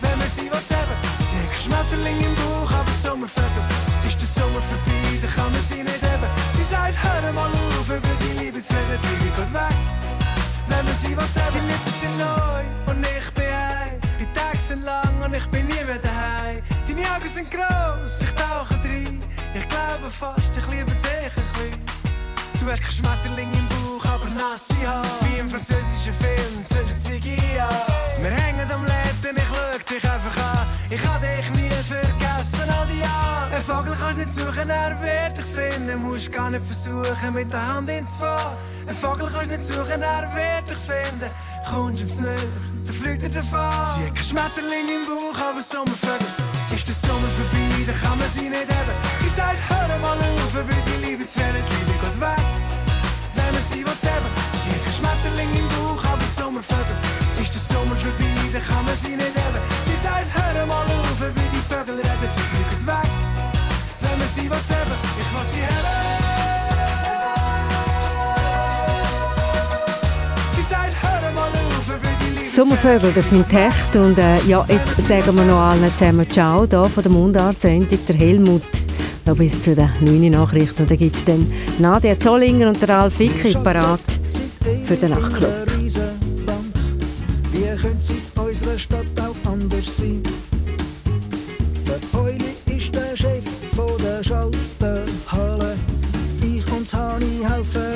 Wenn 0.00 0.18
man 0.18 0.28
sie 0.28 0.50
will 0.50 0.50
haben. 0.50 1.15
Sie 1.56 1.62
Schmetterling 1.64 2.20
im 2.20 2.34
Bauch, 2.34 2.70
aber 2.70 2.92
Sommervögel. 2.92 3.64
Ist 4.06 4.20
der 4.20 4.28
Sommer 4.28 4.60
vorbei, 4.60 5.18
dann 5.22 5.30
kann 5.30 5.52
man 5.52 5.60
sie 5.60 5.82
nicht 5.82 6.02
haben. 6.02 6.30
Sie 6.52 6.62
sagt, 6.62 6.94
hör 7.02 7.32
mal 7.32 7.50
auf, 7.50 7.88
will 7.88 8.00
die 8.20 8.44
Liebe 8.44 8.60
zählen, 8.60 8.98
die 9.02 9.24
Liebe 9.24 9.36
geht 9.36 9.54
weg. 9.54 9.76
Wenn 10.68 10.84
man 10.84 10.94
sie 10.94 11.16
will 11.16 11.18
haben. 11.18 11.54
Die 11.54 11.66
Lippen 11.70 11.92
sind 11.92 12.18
neu 12.18 12.92
und 12.92 13.06
ich 13.06 13.30
bin 13.32 13.44
ein. 13.44 14.00
Die 14.20 14.26
Tage 14.32 14.60
sind 14.60 14.84
lang 14.84 15.22
und 15.24 15.34
ich 15.34 15.46
bin 15.48 15.66
nie 15.66 15.84
mehr 15.84 15.98
daheim. 15.98 16.62
Deine 16.86 17.02
Augen 17.14 17.28
sind 17.28 17.50
gross, 17.50 18.22
ich 18.22 18.32
tauche 18.32 18.74
rein. 18.84 19.22
Ich 19.54 19.68
glaube 19.68 20.10
fast, 20.10 20.56
ich 20.56 20.66
liebe 20.68 20.92
dich 20.92 21.32
ein 21.36 21.42
bisschen. 21.52 21.96
Du 22.60 22.70
hast 22.70 22.92
Schmetterling 22.92 23.50
im 23.52 23.68
Bauch, 23.68 24.04
aber 24.04 24.26
nasse 24.26 24.74
Haare. 24.86 25.06
Wie 25.22 25.38
im 25.38 25.48
französischen 25.48 26.14
Film, 26.14 26.66
zwischen 26.66 27.60
an. 27.60 28.22
Wir 28.22 28.30
hängen 28.30 28.70
am 28.70 28.84
Läden, 29.26 29.38
ich 29.38 29.48
schau 29.48 29.94
dich 29.94 30.04
einfach 30.10 30.36
an. 30.36 30.66
Ich 30.90 31.02
kann 31.02 31.20
dich 31.20 31.50
nie 31.50 31.70
vergessen, 31.70 32.70
all 32.70 32.86
die 32.86 33.00
Jahre. 33.00 33.54
Ein 33.54 33.62
Vogel 33.62 33.96
kannst 33.98 34.18
nicht 34.18 34.32
suchen, 34.32 34.70
er 34.70 34.96
wird 35.00 35.38
dich 35.38 35.44
finden. 35.44 36.02
Musst 36.02 36.32
gar 36.32 36.50
nicht 36.50 36.64
versuchen, 36.64 37.32
mit 37.32 37.52
der 37.52 37.66
Hand 37.66 37.88
ins 37.88 38.16
Fahren. 38.16 38.56
Ein 38.86 38.94
Vogel 38.94 39.28
kannst 39.32 39.50
nicht 39.50 39.64
suchen, 39.64 40.02
er 40.02 40.30
wird 40.34 40.70
dich 40.70 40.78
finden. 40.78 41.30
Kommst 41.68 42.02
ums 42.02 42.20
Nöch, 42.20 42.40
dann 42.84 42.94
fliegt 42.94 43.22
er 43.22 43.28
davon. 43.30 43.84
Sie 43.94 44.06
hat 44.06 44.14
kein 44.14 44.24
Schmetterling 44.24 44.88
im 44.88 45.06
Bauch, 45.06 45.40
aber 45.40 45.60
Sommervögel. 45.60 46.26
Ist 46.72 46.86
der 46.88 46.94
Sommer 46.94 47.30
vorbei, 47.38 47.84
dann 47.86 48.00
kann 48.00 48.18
man 48.18 48.28
sie 48.28 48.48
nicht 48.48 48.68
haben. 48.68 48.96
Sie 49.18 49.28
sagt, 49.28 49.58
hör 49.68 49.98
mal 49.98 50.18
auf, 50.18 50.54
über 50.54 50.74
die 50.86 51.06
Liebe 51.06 51.26
zu 51.26 51.40
reden, 51.40 51.62
die 51.68 51.92
Liebe 51.92 52.04
geht 52.04 52.20
weg. 52.20 52.75
Man 53.56 53.64
sie 53.64 53.82
will 53.86 53.86
haben. 53.86 54.30
Sie 54.52 54.68
kein 54.84 54.92
Schmetterling 54.92 55.48
im 55.56 55.66
Bauch, 55.68 56.04
aber 56.04 56.26
Sommervögel. 56.26 56.96
Ist 57.40 57.54
der 57.54 57.62
Sommer 57.62 57.96
vorbei, 57.96 58.28
dann 58.52 58.62
kann 58.62 58.84
man 58.84 58.94
sie 58.94 59.16
nicht 59.16 59.32
haben. 59.32 59.62
Sie 59.84 59.96
sagt, 59.96 60.28
hör 60.36 60.66
mal 60.66 60.84
auf, 60.84 61.20
über 61.20 61.40
die 61.54 61.64
Vögel 61.66 61.94
reden, 61.94 62.28
sie 62.28 62.44
fliegen 62.50 62.86
weg. 62.86 63.10
Wenn 64.02 64.18
man 64.18 64.28
sie 64.28 64.50
will 64.50 64.60
haben, 64.72 64.96
ich 65.20 65.30
will 65.32 65.48
sie 65.48 65.62
haben. 65.64 65.96
Sommervögel, 72.54 73.12
das 73.14 73.30
sind 73.30 73.50
Hecht. 73.50 73.96
Und 73.96 74.18
äh, 74.18 74.36
ja, 74.46 74.66
jetzt 74.68 74.96
sagen 74.96 75.34
wir 75.34 75.44
noch 75.44 75.60
allen 75.60 75.90
zusammen 75.96 76.30
Ciao, 76.30 76.66
hier 76.68 76.84
von 76.84 77.02
der 77.02 77.12
Mundart-Sendung, 77.12 77.98
der 78.06 78.16
Helmut. 78.16 78.75
Noch 79.26 79.36
bis 79.36 79.60
zu 79.60 79.74
den 79.74 79.90
9 80.02 80.30
Nachrichten. 80.30 80.82
Und 80.82 80.90
dann 80.90 80.98
gibt 80.98 81.16
es 81.16 81.24
dann 81.24 81.50
Nadia 81.80 82.16
Zollinger 82.16 82.68
und 82.68 82.80
der 82.80 82.88
Ralf 82.90 83.18
Wicki 83.18 83.54
parat 83.54 84.00
für 84.86 84.94
den 84.94 85.10
Nachtclub. 85.10 85.50
Wie 87.52 87.76
könnte 87.80 87.98
es 88.00 88.12
unserer 88.36 88.78
Stadt 88.78 89.06
auch 89.20 89.50
anders 89.50 89.96
sein? 89.96 90.22
Der 91.88 91.98
Heuli 92.20 92.54
ist 92.66 92.94
der 92.94 93.16
Chef 93.16 93.42
von 93.74 93.90
der 93.98 94.22
Schalterhalle. 94.22 95.74
Ich 96.42 96.72
und 96.72 96.94
Hani 96.94 97.40
helfen 97.42 97.95